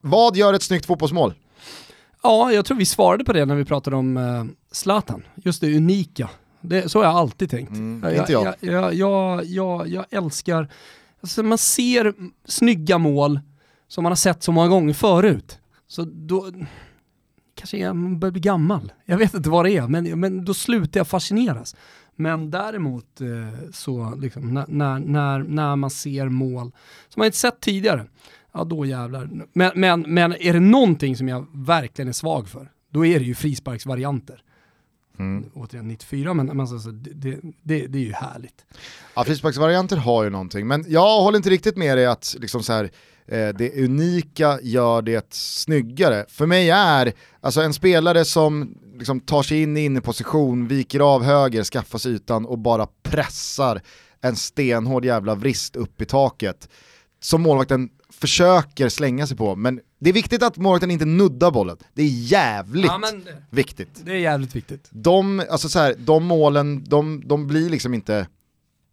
[0.02, 1.34] Vad gör ett snyggt fotbollsmål?
[2.24, 5.24] Ja, jag tror vi svarade på det när vi pratade om uh, Zlatan.
[5.36, 6.30] Just det unika.
[6.62, 7.70] Det, så har jag alltid tänkt.
[7.70, 8.56] Mm, jag, inte jag.
[8.60, 10.68] Jag, jag, jag, jag, älskar,
[11.22, 12.14] alltså man ser
[12.46, 13.40] snygga mål
[13.88, 15.60] som man har sett så många gånger förut.
[15.88, 16.52] Så då,
[17.56, 18.92] kanske jag börjar bli gammal.
[19.06, 21.76] Jag vet inte vad det är, men, men då slutar jag fascineras.
[22.16, 26.72] Men däremot eh, så, liksom, när, när, när, när man ser mål
[27.10, 28.06] som man inte sett tidigare,
[28.52, 29.30] ja då jävlar.
[29.54, 33.26] Men, men, men är det någonting som jag verkligen är svag för, då är det
[33.26, 34.44] ju frisparksvarianter.
[35.20, 35.50] Mm.
[35.54, 38.66] Återigen 94, men, men alltså, det, det, det, är ju härligt.
[39.16, 42.74] Ja, frisparksvarianter har ju någonting, men jag håller inte riktigt med dig att liksom så
[42.74, 42.84] här,
[43.28, 46.26] eh, det unika gör det snyggare.
[46.30, 51.24] För mig är alltså en spelare som liksom tar sig in i inneposition, viker av
[51.24, 53.82] höger, skaffar sig ytan och bara pressar
[54.22, 56.70] en stenhård jävla vrist upp i taket
[57.20, 59.56] som målvakten försöker slänga sig på.
[59.56, 61.78] Men det är viktigt att målvakten inte nuddar bollen.
[61.94, 64.02] Det är jävligt Ja, men viktigt.
[64.06, 64.88] det är jävligt viktigt.
[64.90, 68.28] De, alltså så här, de målen, de, de blir liksom inte,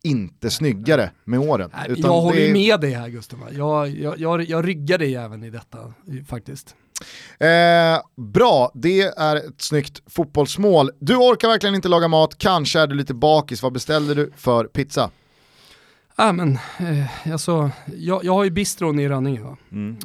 [0.02, 1.70] inte snyggare med åren.
[1.74, 3.38] Nej, Utan jag håller det med dig här Gustav.
[3.52, 5.92] Jag, jag, jag, jag ryggar dig även i detta
[6.28, 6.74] faktiskt.
[7.38, 10.90] Eh, bra, det är ett snyggt fotbollsmål.
[10.98, 13.62] Du orkar verkligen inte laga mat, kanske är du lite bakis.
[13.62, 15.10] Vad beställde du för pizza?
[16.18, 19.56] Ja, men, eh, alltså, jag, jag har ju bistron i Rönninge va?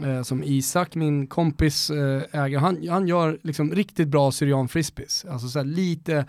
[0.03, 5.25] Eh, som Isak, min kompis eh, äger, han, han gör liksom riktigt bra syrian frisbees.
[5.25, 6.25] Alltså så lite,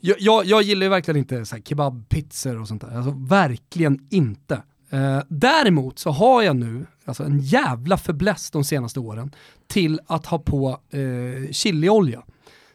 [0.00, 4.06] jag, jag, jag gillar ju verkligen inte så här, kebabpizzor och sånt där, alltså verkligen
[4.10, 4.62] inte.
[4.90, 9.34] Eh, däremot så har jag nu alltså en jävla förbläss de senaste åren
[9.66, 12.22] till att ha på eh, chiliolja.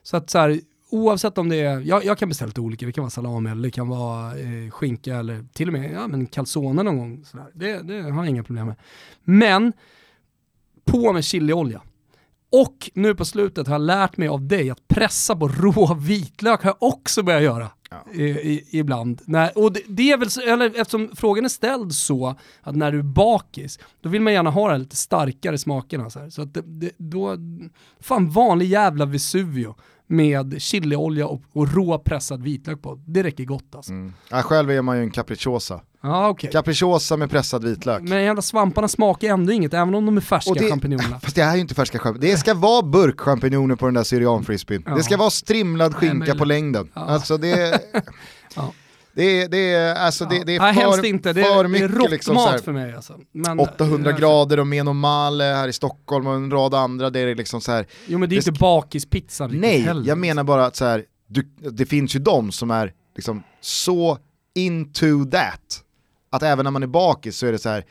[0.03, 0.59] Så att så här,
[0.89, 3.63] oavsett om det är, jag, jag kan beställa lite olika, det kan vara salami eller
[3.63, 7.25] det kan vara eh, skinka eller till och med ja, men calzone någon gång.
[7.25, 7.47] Sådär.
[7.53, 8.75] Det, det har jag inga problem med.
[9.23, 9.73] Men
[10.85, 11.81] på med chiliolja.
[12.51, 16.63] Och nu på slutet har jag lärt mig av dig att pressa på rå vitlök
[16.63, 17.69] har jag också börjat göra.
[18.13, 19.21] I, i, ibland.
[19.25, 22.91] Nej, och det, det är väl, så, eller eftersom frågan är ställd så att när
[22.91, 26.09] du är bakis, då vill man gärna ha de lite starkare smakerna.
[26.09, 26.29] Så, här.
[26.29, 27.37] så att det, det, då,
[27.99, 29.75] fan vanlig jävla Vesuvio
[30.07, 32.99] med chiliolja och, och rå pressad vitlök på.
[33.07, 33.91] Det räcker gott alltså.
[33.91, 34.13] Mm.
[34.29, 35.81] Ja, själv är man ju en capricciosa.
[36.01, 36.49] Ja okej.
[36.51, 38.01] Capricciosa med pressad vitlök.
[38.01, 41.19] Men jävla svamparna smakar ändå inget, även om de är färska Och det- champinjonerna.
[41.23, 44.03] Fast det här är ju inte färska champinjoner, det ska vara burkchampinjoner på den där
[44.03, 44.83] syrian frisbeen.
[44.85, 44.95] Ja.
[44.95, 46.89] Det ska vara strimlad Nej, skinka men- på längden.
[46.93, 47.01] Ja.
[47.01, 47.81] Alltså det,
[48.55, 48.73] Ja.
[49.17, 51.33] Det, är, det, är, alltså det, det är Nej, för, inte.
[51.33, 53.19] Det, för mycket det är liksom här, för mig alltså.
[53.31, 57.35] Men, 800 eh, grader och Menomale här i Stockholm och en rad andra, det är
[57.35, 57.87] liksom så här.
[58.07, 60.07] Jo men det är det inte bakispizzan riktigt Nej, heller.
[60.07, 61.41] jag menar bara att så här, du,
[61.71, 64.17] det finns ju de som är liksom så
[64.55, 65.83] into that,
[66.29, 67.85] att även när man är bakis så är det så här,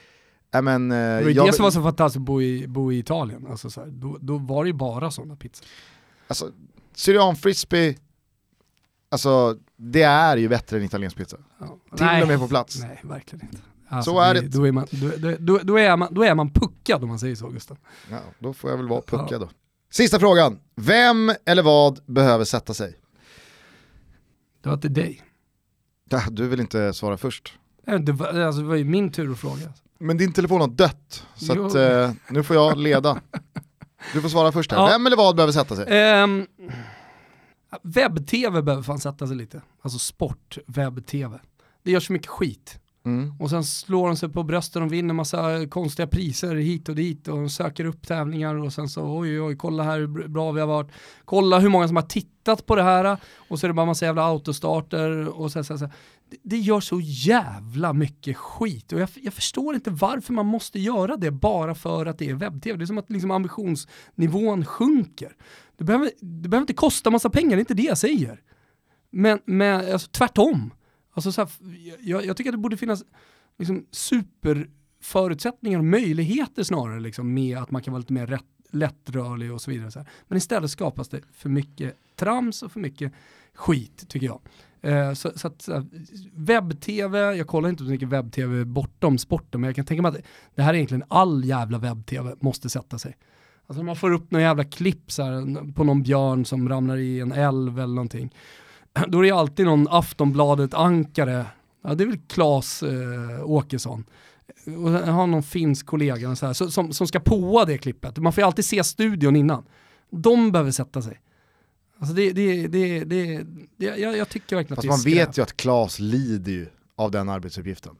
[0.51, 2.93] ja men, eh, Det var jag det som var så fantastiskt att bo i, bo
[2.93, 3.47] i Italien.
[3.51, 5.67] Alltså så här, då, då var det ju bara sådana pizzor.
[6.29, 6.51] alltså,
[6.95, 7.97] syrian frisbee,
[9.17, 11.37] alltså det är ju bättre än italiensk pizza.
[11.59, 11.79] Ja.
[11.97, 12.81] Till och med på plats.
[12.81, 13.59] Nej, verkligen inte.
[13.89, 14.41] Alltså, Så är det.
[14.41, 17.35] Då är, man, då, då- då, är man, då är man puckad om man säger
[17.35, 17.77] så Gustav.
[18.11, 19.49] Ja, då får jag väl vara puckad då.
[19.91, 22.95] Sista frågan, vem eller vad behöver sätta sig?
[24.63, 25.23] Det var till dig.
[26.09, 27.59] Ja, du vill inte svara först.
[28.01, 29.73] Det var, alltså, det var ju min tur att fråga.
[29.99, 33.21] Men din telefon har dött, så att, eh, nu får jag leda.
[34.13, 34.79] Du får svara först här.
[34.79, 34.87] Ja.
[34.87, 35.85] Vem eller vad behöver sätta sig?
[35.89, 36.47] Ehm,
[37.83, 39.63] Webb-tv behöver fan sätta sig lite.
[39.83, 41.39] Alltså sport, webb-tv.
[41.83, 42.79] Det gör så mycket skit.
[43.07, 43.33] Mm.
[43.39, 47.29] Och sen slår de sig på brösten och vinner massa konstiga priser hit och dit
[47.29, 50.61] och de söker upp tävlingar och sen så oj oj kolla här hur bra vi
[50.61, 50.91] har varit.
[51.25, 53.17] Kolla hur många som har tittat på det här
[53.49, 55.91] och så är det bara massa jävla autostarter och så, så, så.
[56.31, 60.79] Det, det gör så jävla mycket skit och jag, jag förstår inte varför man måste
[60.79, 62.79] göra det bara för att det är webb-tv.
[62.79, 65.33] Det är som att liksom ambitionsnivån sjunker.
[65.77, 68.43] Det behöver, det behöver inte kosta massa pengar, det är inte det jag säger.
[69.11, 70.73] Men, men alltså, tvärtom.
[71.13, 71.51] Alltså, så här,
[72.01, 73.05] jag, jag tycker att det borde finnas
[73.59, 79.53] liksom, superförutsättningar och möjligheter snarare liksom, med att man kan vara lite mer rätt, lättrörlig
[79.53, 79.91] och så vidare.
[79.91, 80.09] Så här.
[80.29, 83.13] Men istället skapas det för mycket trams och för mycket
[83.55, 84.41] skit tycker jag.
[84.81, 85.87] Eh, så, så att, så här,
[86.33, 90.25] webb-tv, jag kollar inte så mycket webb-tv bortom sporten, men jag kan tänka mig att
[90.55, 93.17] det här är egentligen all jävla webb-tv måste sätta sig.
[93.67, 97.21] Alltså man får upp några jävla klipp så här, på någon björn som ramlar i
[97.21, 98.35] en älv eller någonting.
[99.09, 101.45] Då är det alltid någon Aftonbladet-ankare,
[101.85, 102.91] ja det är väl Claes eh,
[103.51, 104.05] Åkesson,
[104.67, 108.19] och jag har någon finsk kollega så här, som, som ska påa det klippet.
[108.19, 109.65] Man får ju alltid se studion innan.
[110.11, 111.21] De behöver sätta sig.
[111.99, 113.43] Alltså det, det, det, det,
[113.77, 116.53] det jag, jag tycker verkligen att Fast det är man vet ju att Klas lider
[116.53, 117.95] ju av den arbetsuppgiften.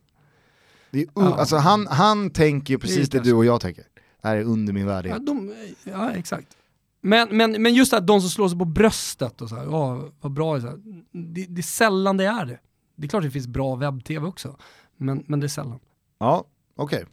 [0.91, 1.35] Det är Ja.
[1.35, 3.85] alltså han, han tänker ju Det precis det, kanske- du och jag tänker.
[4.23, 5.27] Det här är under min Ja, värdighet.
[5.27, 6.57] de, ja exakt.
[7.01, 10.09] Men, men, men just att de som slår sig på bröstet och så här, ja,
[10.21, 10.79] vad bra det är, så här,
[11.13, 12.59] det, det är sällan det är det.
[12.97, 14.57] Det är klart det finns bra webb-tv också,
[14.97, 15.79] men, men det är sällan.
[16.19, 16.45] Ja,
[16.77, 17.05] okej.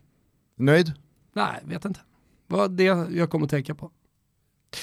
[0.55, 0.93] Nöjd?
[1.33, 1.99] Nej, vet inte.
[2.47, 3.91] Vad det jag kommer att tänka på.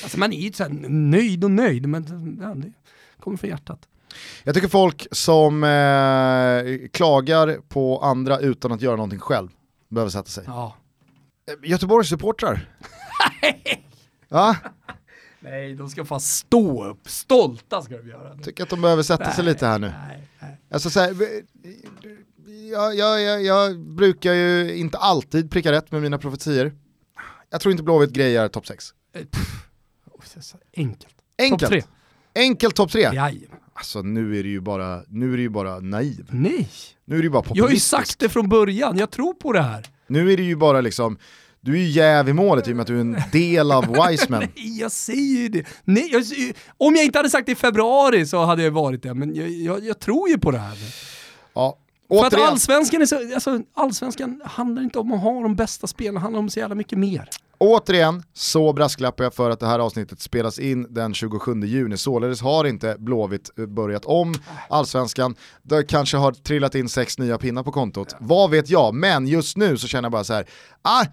[0.03, 2.73] Alltså man är ju så här nöjd och nöjd, men ja, det
[3.21, 3.89] kommer från hjärtat.
[4.45, 9.49] Jag tycker folk som eh, klagar på andra utan att göra någonting själv
[9.89, 10.45] behöver sätta sig.
[10.47, 10.75] Ja.
[11.63, 12.69] Göteborgs supportrar.
[14.29, 14.57] Ja,
[15.41, 17.09] Nej, de ska fan stå upp.
[17.09, 18.35] Stolta ska de göra.
[18.37, 19.93] tycker att de behöver sätta sig lite här nu.
[20.09, 20.61] Nej, nej.
[20.71, 21.17] Alltså så här,
[22.71, 26.73] jag, jag, jag, jag brukar ju inte alltid pricka rätt med mina profetier.
[27.51, 28.95] Jag tror inte Blåvitt grejar topp 6.
[29.15, 29.23] Eh,
[30.77, 31.15] Enkelt.
[31.39, 31.61] Enkelt.
[31.61, 31.83] Topp tre.
[32.35, 33.01] Enkelt topp 3.
[33.01, 33.59] Jajamän.
[33.73, 36.29] Alltså nu är det ju bara, nu är det ju bara naiv.
[36.31, 36.69] Nej,
[37.05, 39.53] Nu är det ju bara jag har ju sagt det från början, jag tror på
[39.53, 39.87] det här.
[40.07, 41.19] Nu är det ju bara liksom,
[41.61, 43.87] du är ju jäv i målet i och med att du är en del av
[44.09, 44.41] Wiseman.
[44.41, 45.67] Nej, jag säger ju det.
[45.85, 46.23] Nej, jag,
[46.79, 49.51] om jag inte hade sagt det i februari så hade jag varit det, men jag,
[49.51, 50.77] jag, jag tror ju på det här.
[51.55, 51.79] Ja.
[52.09, 55.87] För att Återigen, allsvenskan, är så, alltså, allsvenskan handlar inte om att ha de bästa
[55.87, 57.29] spelarna, det handlar om så jävla mycket mer.
[57.59, 62.41] återigen så brasklappar jag för att det här avsnittet spelas in den 27 juni, således
[62.41, 64.35] har inte Blåvitt eh, börjat om
[64.69, 65.35] allsvenskan.
[65.63, 69.57] Det kanske har trillat in sex nya pinnar på kontot, vad vet jag, men just
[69.57, 70.47] nu så känner jag bara så här,
[70.83, 71.05] ah,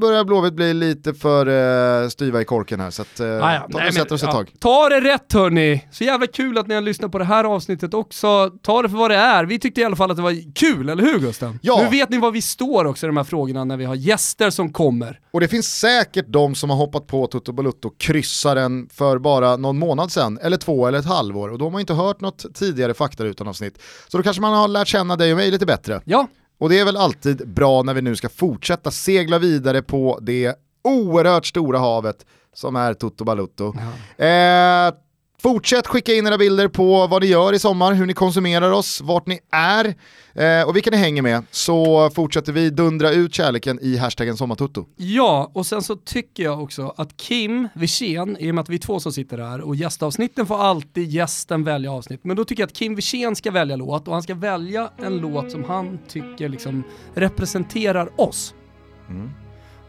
[0.00, 3.68] börjar Blåvitt bli lite för uh, styva i korken här, så att, uh, Ah, ja.
[3.72, 4.32] ta, Nej, men, oss ett ja.
[4.32, 4.52] tag.
[4.58, 5.88] Ta det rätt hörni!
[5.90, 8.50] Så jävla kul att ni har lyssnat på det här avsnittet också.
[8.62, 9.44] Ta det för vad det är.
[9.44, 11.58] Vi tyckte i alla fall att det var kul, eller hur Gusten?
[11.62, 11.80] Ja.
[11.82, 14.50] Nu vet ni var vi står också i de här frågorna när vi har gäster
[14.50, 15.20] som kommer.
[15.30, 19.78] Och det finns säkert de som har hoppat på Toto Balutto kryssaren för bara någon
[19.78, 22.94] månad sedan, eller två eller ett halvår, och då har man inte hört något tidigare
[22.94, 23.78] fakta utan avsnitt.
[24.08, 26.00] Så då kanske man har lärt känna dig och mig lite bättre.
[26.04, 26.28] Ja,
[26.62, 30.54] Och det är väl alltid bra när vi nu ska fortsätta segla vidare på det
[30.84, 33.74] oerhört stora havet som är Toto Balutto.
[34.16, 34.94] Eh,
[35.42, 39.00] fortsätt skicka in era bilder på vad ni gör i sommar, hur ni konsumerar oss,
[39.00, 39.94] vart ni är
[40.34, 41.44] eh, och vilka ni hänger med.
[41.50, 44.86] Så fortsätter vi dundra ut kärleken i hashtaggen sommartutto.
[44.96, 48.74] Ja, och sen så tycker jag också att Kim Wirsén, i och med att vi
[48.74, 52.62] är två som sitter här, och gästavsnitten får alltid gästen välja avsnitt, men då tycker
[52.62, 55.98] jag att Kim Wirsén ska välja låt, och han ska välja en låt som han
[56.08, 56.82] tycker liksom
[57.14, 58.54] representerar oss.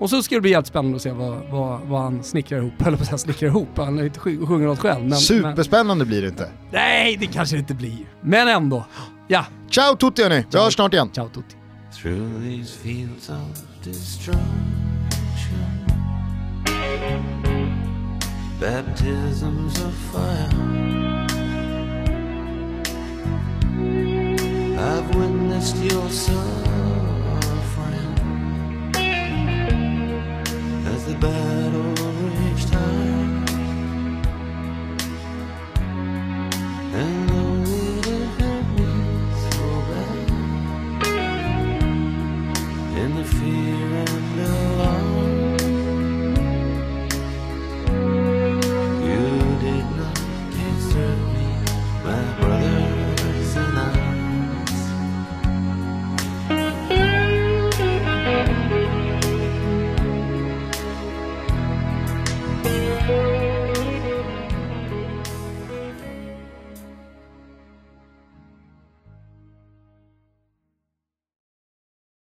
[0.04, 2.74] Och så ska det bli jävligt spännande att se vad, vad, vad han snickrar ihop,
[2.88, 5.00] eller på att snickrar ihop, han är inte sj- sjunger något själv.
[5.00, 6.50] Men, men, Superspännande blir det inte.
[6.72, 7.98] nej, det kanske det inte blir.
[8.22, 8.86] Men ändå.
[9.28, 11.10] Ja, Ciao Tutti hörni, vi hörs snart igen.
[11.14, 11.56] ciao tutti.
[12.02, 14.40] through these fields of destruction.
[18.60, 20.50] Baptisms of fire.
[24.80, 26.83] I've witnessed your suffering
[31.06, 31.94] the battle
[32.38, 33.44] raged high.
[37.02, 38.92] And though it hurt me
[39.52, 40.28] so bad
[43.02, 43.83] in the fear